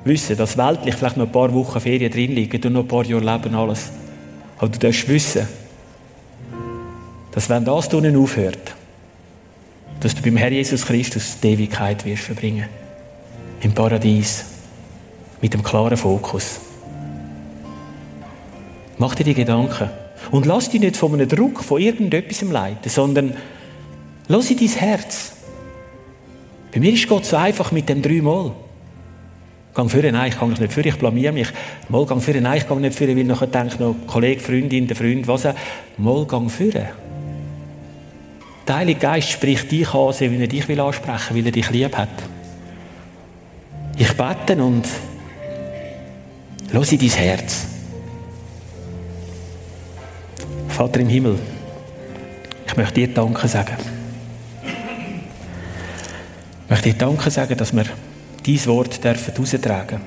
wissen, 0.04 0.36
dass 0.36 0.58
weltlich 0.58 0.96
vielleicht 0.96 1.15
noch 1.15 1.28
ein 1.28 1.32
paar 1.32 1.54
Wochen 1.54 1.80
Ferien 1.80 2.12
drin 2.12 2.36
liegen 2.36 2.62
und 2.65 2.74
noch 2.74 2.82
ein 2.82 2.88
paar 2.89 3.06
Jahre 3.06 3.24
leben 3.24 3.56
alles. 3.56 3.91
Aber 4.58 4.68
du 4.68 4.78
darfst 4.78 5.08
wissen, 5.08 5.48
dass 7.36 7.50
wenn 7.50 7.65
das 7.65 7.93
unten 7.93 8.15
aufhört, 8.15 8.74
dass 10.00 10.15
du 10.15 10.21
beim 10.21 10.38
Herr 10.38 10.52
Jesus 10.52 10.86
Christus 10.86 11.38
die 11.43 11.50
Ewigkeit 11.50 12.06
wirst 12.06 12.24
verbringen. 12.24 12.69
Im 13.62 13.74
Paradies. 13.74 14.45
Mit 15.41 15.54
dem 15.54 15.62
klaren 15.62 15.98
Fokus. 15.98 16.62
Mach 18.98 19.15
dir 19.15 19.26
die 19.26 19.34
Gedanken. 19.34 19.89
Und 20.32 20.45
lass 20.45 20.69
dich 20.69 20.80
nicht 20.80 20.95
von 20.95 21.13
einem 21.13 21.28
Druck, 21.28 21.62
von 21.62 21.82
irgendetwas 21.82 22.41
leiten, 22.41 22.89
sondern 22.89 23.36
lass 24.28 24.50
in 24.50 24.58
dein 24.58 24.67
Herz. 24.69 25.34
Bei 26.74 26.80
mir 26.80 26.93
ist 26.93 27.08
Gott 27.08 27.26
so 27.26 27.36
einfach 27.36 27.71
mit 27.71 27.89
dem 27.89 28.02
dreimal. 28.02 28.54
Gang 29.74 29.91
für 29.91 30.10
nein, 30.10 30.30
ich 30.30 30.39
kann 30.39 30.50
nicht 30.50 30.71
für, 30.71 30.82
ich 30.82 30.98
blamier 30.98 31.34
mich. 31.34 31.50
Mal 31.89 32.06
gang 32.06 32.24
für 32.24 32.34
nein, 32.39 32.60
ich 32.60 32.67
kann 32.67 32.80
nicht 32.80 32.95
für, 32.95 33.08
weil 33.10 33.24
nachher 33.26 33.48
denkt 33.48 33.80
noch 33.80 33.95
Kollege, 34.08 34.39
Freundin, 34.39 34.88
der 34.88 34.95
Freund, 34.95 35.28
was 35.28 35.45
auch. 35.45 35.54
Mal 35.98 36.26
gang 36.26 36.50
für. 36.50 36.71
Der 38.67 38.78
Heilige 38.78 38.99
Geist 38.99 39.30
spricht 39.30 39.71
dich 39.71 39.93
an, 39.93 40.13
wie 40.19 40.41
er 40.41 40.47
dich 40.47 40.67
will 40.67 40.80
ansprechen, 40.80 41.36
weil 41.36 41.45
er 41.45 41.51
dich 41.51 41.69
lieb 41.69 41.95
hat. 41.95 42.10
Ich 43.97 44.12
bete 44.13 44.62
und 44.63 44.86
in 46.91 46.99
dein 46.99 47.10
Herz. 47.10 47.65
Vater 50.67 50.99
im 50.99 51.08
Himmel, 51.08 51.39
ich 52.67 52.75
möchte 52.75 52.95
dir 52.95 53.08
Danke 53.08 53.47
sagen. 53.47 53.78
Ich 56.63 56.69
möchte 56.69 56.89
dir 56.89 56.97
Danke 56.97 57.30
sagen, 57.30 57.56
dass 57.56 57.73
wir 57.73 57.86
dein 58.45 58.65
Wort 58.65 59.01
dürfen 59.01 59.34
heraustragen 59.34 60.01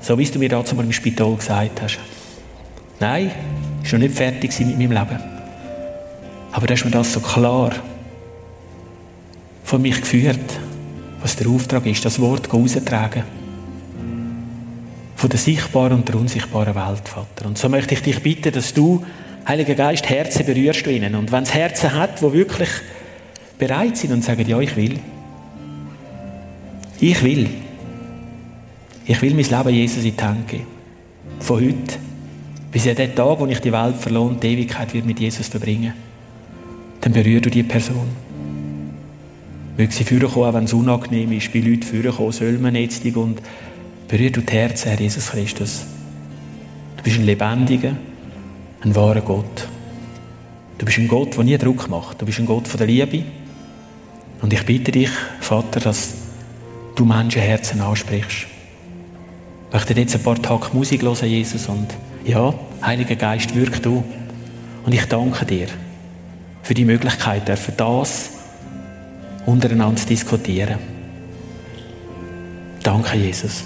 So 0.00 0.18
wie 0.18 0.24
du 0.24 0.38
mir 0.38 0.48
dazu 0.48 0.74
mal 0.74 0.84
im 0.84 0.92
Spital 0.92 1.36
gesagt 1.36 1.82
hast. 1.82 1.98
Nein, 2.98 3.30
ist 3.84 3.92
noch 3.92 4.00
nicht 4.00 4.16
fertig 4.16 4.58
mit 4.58 4.78
meinem 4.78 4.92
Leben. 4.92 5.22
Aber 6.50 6.66
du 6.66 6.72
hast 6.72 6.84
mir 6.84 6.90
das 6.90 7.12
so 7.12 7.20
klar 7.20 7.70
von 9.68 9.82
mich 9.82 10.00
geführt, 10.00 10.38
was 11.20 11.36
der 11.36 11.46
Auftrag 11.48 11.84
ist, 11.84 12.02
das 12.02 12.18
Wort 12.20 12.50
heraustragen. 12.50 13.22
Von 15.14 15.28
der 15.28 15.38
sichtbaren 15.38 15.92
und 15.92 16.08
der 16.08 16.14
unsichtbaren 16.14 16.74
Welt, 16.74 17.06
Vater. 17.06 17.46
Und 17.46 17.58
so 17.58 17.68
möchte 17.68 17.92
ich 17.92 18.00
dich 18.00 18.22
bitten, 18.22 18.50
dass 18.50 18.72
du 18.72 19.04
Heiliger 19.46 19.74
Geist, 19.74 20.08
Herzen 20.08 20.46
berührst 20.46 20.86
du 20.86 20.90
ihnen. 20.90 21.14
Und 21.14 21.32
wenn 21.32 21.42
es 21.42 21.52
Herzen 21.52 21.92
hat, 21.92 22.22
wo 22.22 22.32
wirklich 22.32 22.70
bereit 23.58 23.98
sind 23.98 24.12
und 24.12 24.24
sagen, 24.24 24.48
ja, 24.48 24.58
ich 24.58 24.74
will. 24.74 25.00
Ich 26.98 27.22
will. 27.22 27.50
Ich 29.04 29.20
will 29.20 29.34
mein 29.34 29.44
Leben 29.44 29.74
Jesus 29.74 30.02
in 30.02 30.16
die 30.16 30.22
Hand 30.22 30.48
geben. 30.48 30.66
Von 31.40 31.56
heute 31.56 31.98
bis 32.72 32.88
an 32.88 32.94
den 32.94 33.14
Tag, 33.14 33.38
wo 33.38 33.44
ich 33.44 33.60
die 33.60 33.72
Welt 33.72 33.96
verloren 33.96 34.40
die 34.40 34.46
Ewigkeit 34.48 34.94
wird 34.94 35.04
mit 35.04 35.20
Jesus 35.20 35.48
verbringen. 35.48 35.92
Dann 37.02 37.12
berühr 37.12 37.42
du 37.42 37.50
die 37.50 37.62
Person. 37.62 38.27
Möge 39.78 39.92
sie 39.92 40.02
vorkommen, 40.02 40.48
auch 40.48 40.54
wenn 40.54 40.64
es 40.64 40.72
unangenehm 40.72 41.30
ist, 41.30 41.52
bei 41.52 41.60
Leuten 41.60 41.84
vorkommen, 41.84 42.32
soll 42.32 42.58
man 42.58 42.74
jetzt 42.74 43.04
und 43.06 43.40
berühr 44.08 44.30
du 44.30 44.40
die 44.40 44.52
Herzen, 44.52 44.88
Herr 44.88 45.00
Jesus 45.00 45.30
Christus. 45.30 45.86
Du 46.96 47.04
bist 47.04 47.16
ein 47.16 47.24
Lebendiger, 47.24 47.96
ein 48.80 48.96
wahrer 48.96 49.20
Gott. 49.20 49.68
Du 50.78 50.84
bist 50.84 50.98
ein 50.98 51.06
Gott, 51.06 51.36
der 51.36 51.44
nie 51.44 51.56
Druck 51.56 51.88
macht. 51.88 52.20
Du 52.20 52.26
bist 52.26 52.40
ein 52.40 52.46
Gott 52.46 52.66
von 52.66 52.78
der 52.78 52.88
Liebe. 52.88 53.22
Und 54.42 54.52
ich 54.52 54.66
bitte 54.66 54.90
dich, 54.90 55.10
Vater, 55.40 55.78
dass 55.78 56.14
du 56.96 57.04
Menschenherzen 57.04 57.80
ansprichst. 57.80 58.48
Ich 59.68 59.72
möchte 59.72 59.94
jetzt 59.94 60.16
ein 60.16 60.22
paar 60.24 60.42
Tage 60.42 60.70
Musik 60.72 61.02
hören, 61.02 61.28
Jesus. 61.28 61.68
Und 61.68 61.86
ja, 62.24 62.52
Heiliger 62.82 63.14
Geist, 63.14 63.54
wirk 63.54 63.80
du. 63.80 64.02
Und 64.84 64.92
ich 64.92 65.04
danke 65.04 65.46
dir 65.46 65.68
für 66.64 66.74
die 66.74 66.84
Möglichkeit, 66.84 67.48
für 67.56 67.72
das 67.72 68.37
untereinander 69.48 70.04
diskutieren. 70.04 70.78
Danke, 72.82 73.16
Jesus. 73.16 73.64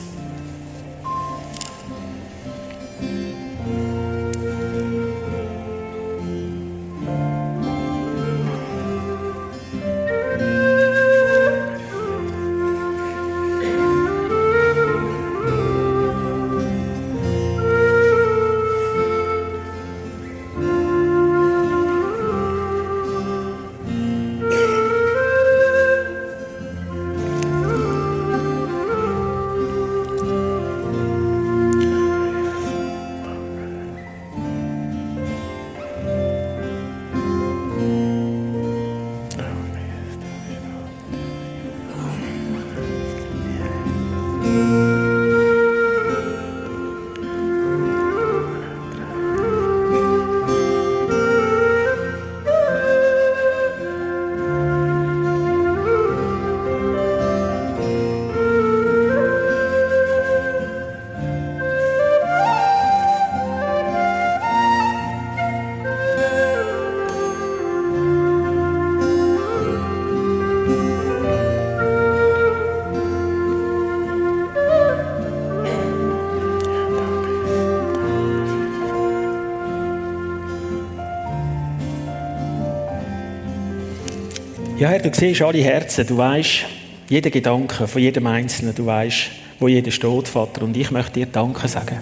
Ja, 84.82 84.88
Herr, 84.88 84.98
du 84.98 85.14
siehst 85.14 85.40
alle 85.42 85.62
Herzen, 85.62 86.04
du 86.08 86.16
weißt 86.16 86.64
jeden 87.08 87.30
Gedanken 87.30 87.86
von 87.86 88.02
jedem 88.02 88.26
Einzelnen, 88.26 88.74
du 88.74 88.84
weißt, 88.84 89.30
wo 89.60 89.68
jeder 89.68 89.92
steht, 89.92 90.26
Vater. 90.26 90.62
Und 90.62 90.76
ich 90.76 90.90
möchte 90.90 91.12
dir 91.12 91.26
Danke 91.26 91.68
sagen. 91.68 92.00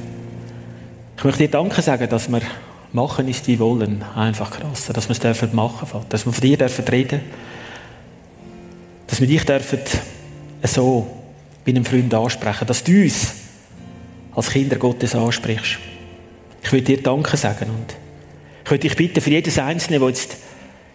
Ich 1.14 1.22
möchte 1.22 1.40
dir 1.40 1.50
Danke 1.50 1.82
sagen, 1.82 2.08
dass 2.08 2.30
wir 2.30 2.40
machen 2.94 3.28
ist 3.28 3.46
die 3.46 3.58
wollen, 3.58 4.02
einfach 4.16 4.50
krasser, 4.50 4.94
dass 4.94 5.10
wir 5.10 5.12
es 5.12 5.20
dürfen 5.20 5.54
machen, 5.54 5.86
Vater, 5.86 6.06
dass 6.08 6.24
wir 6.24 6.32
von 6.32 6.40
dir 6.40 6.56
dürfen 6.56 6.88
reden, 6.88 7.20
dass 9.08 9.20
wir 9.20 9.28
dich 9.28 9.44
dürfen 9.44 9.80
so 10.62 11.06
bei 11.66 11.72
einem 11.72 11.84
Freund 11.84 12.14
ansprechen, 12.14 12.66
dass 12.66 12.82
du 12.82 13.02
uns 13.02 13.34
als 14.34 14.48
Kinder 14.48 14.76
Gottes 14.76 15.14
ansprichst. 15.14 15.78
Ich 16.62 16.72
will 16.72 16.80
dir 16.80 17.02
Danke 17.02 17.36
sagen. 17.36 17.68
Und 17.68 17.94
ich 18.64 18.70
will 18.70 18.78
dich 18.78 18.96
bitten 18.96 19.20
für 19.20 19.28
jedes 19.28 19.58
Einzelne, 19.58 19.98
der 19.98 20.08
jetzt 20.08 20.38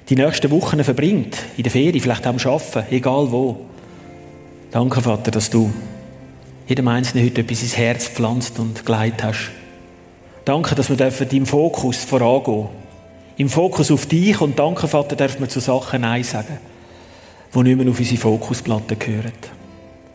die 0.10 0.16
nächsten 0.16 0.52
Wochen 0.52 0.84
verbringt, 0.84 1.38
in 1.58 1.64
der 1.64 1.72
Ferie, 1.72 2.00
vielleicht 2.00 2.28
am 2.28 2.38
Arbeiten, 2.38 2.84
egal 2.92 3.32
wo. 3.32 3.66
Danke, 4.72 5.02
Vater, 5.02 5.32
dass 5.32 5.50
du 5.50 5.74
jedem 6.68 6.88
Einzelnen 6.88 7.26
heute 7.26 7.42
etwas 7.42 7.64
ins 7.64 7.78
Herz 7.78 8.08
pflanzt 8.08 8.60
und 8.60 8.86
geleitet 8.86 9.24
hast. 9.24 9.52
Danke, 10.44 10.76
dass 10.76 10.90
wir 10.90 10.96
dürfen 10.96 11.28
im 11.30 11.46
Fokus 11.46 12.04
vorangehen. 12.04 12.68
Im 13.38 13.50
Fokus 13.50 13.92
auf 13.92 14.06
dich 14.06 14.40
und 14.42 14.58
danke, 14.58 14.88
Vater, 14.88 15.16
dürfen 15.16 15.42
wir 15.42 15.50
zu 15.50 15.60
Sachen 15.60 16.02
Nein 16.02 16.24
sagen, 16.24 16.58
die 17.54 17.64
nicht 17.64 17.78
mehr 17.78 17.90
auf 17.90 18.00
unsere 18.00 18.22
Fokusplatte 18.22 18.96
gehören. 18.96 19.34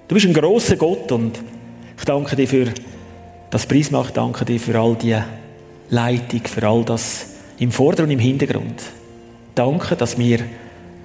Du 0.07 0.15
bist 0.15 0.27
ein 0.27 0.33
großer 0.33 0.77
Gott 0.77 1.11
und 1.13 1.41
ich 1.99 2.05
danke 2.05 2.37
dir 2.37 2.49
für 2.49 2.67
das 3.51 3.67
Prisma, 3.67 4.03
ich 4.07 4.11
danke 4.11 4.45
dir 4.45 4.61
für 4.61 4.79
all 4.79 4.95
die 4.95 5.17
Leitung, 5.91 6.43
für 6.45 6.67
all 6.67 6.85
das 6.85 7.27
im 7.59 7.73
Vordergrund 7.73 8.09
und 8.09 8.19
im 8.19 8.21
Hintergrund. 8.21 8.81
Danke, 9.61 9.95
dass 9.95 10.17
wir 10.17 10.39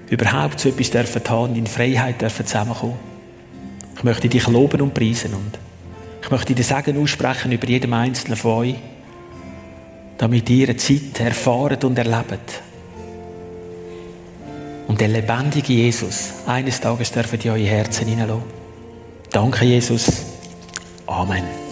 überhaupt 0.08 0.60
so 0.60 0.70
etwas 0.70 0.90
dürfen 0.90 1.20
haben, 1.28 1.56
in 1.56 1.66
Freiheit 1.66 2.22
dürfen 2.22 2.46
zusammenkommen. 2.46 2.94
Ich 3.94 4.02
möchte 4.02 4.30
dich 4.30 4.46
loben 4.46 4.80
und 4.80 4.94
preisen 4.94 5.34
und 5.34 5.58
ich 6.22 6.30
möchte 6.30 6.54
dir 6.54 6.64
Segen 6.64 6.96
aussprechen 6.96 7.52
über 7.52 7.68
jedem 7.68 7.92
Einzelnen 7.92 8.38
von 8.38 8.52
euch, 8.52 8.76
damit 10.16 10.48
ihr 10.48 10.70
eine 10.70 10.78
Zeit 10.78 11.20
erfahrt 11.20 11.84
und 11.84 11.98
erlebt. 11.98 12.62
Und 14.88 15.02
der 15.02 15.08
lebendige 15.08 15.74
Jesus 15.74 16.32
eines 16.46 16.80
Tages 16.80 17.12
dürfen 17.12 17.38
in 17.38 17.50
eure 17.50 17.66
Herzen 17.66 18.08
hineinlassen. 18.08 18.44
Danke, 19.32 19.66
Jesus. 19.66 20.06
Amen. 21.06 21.65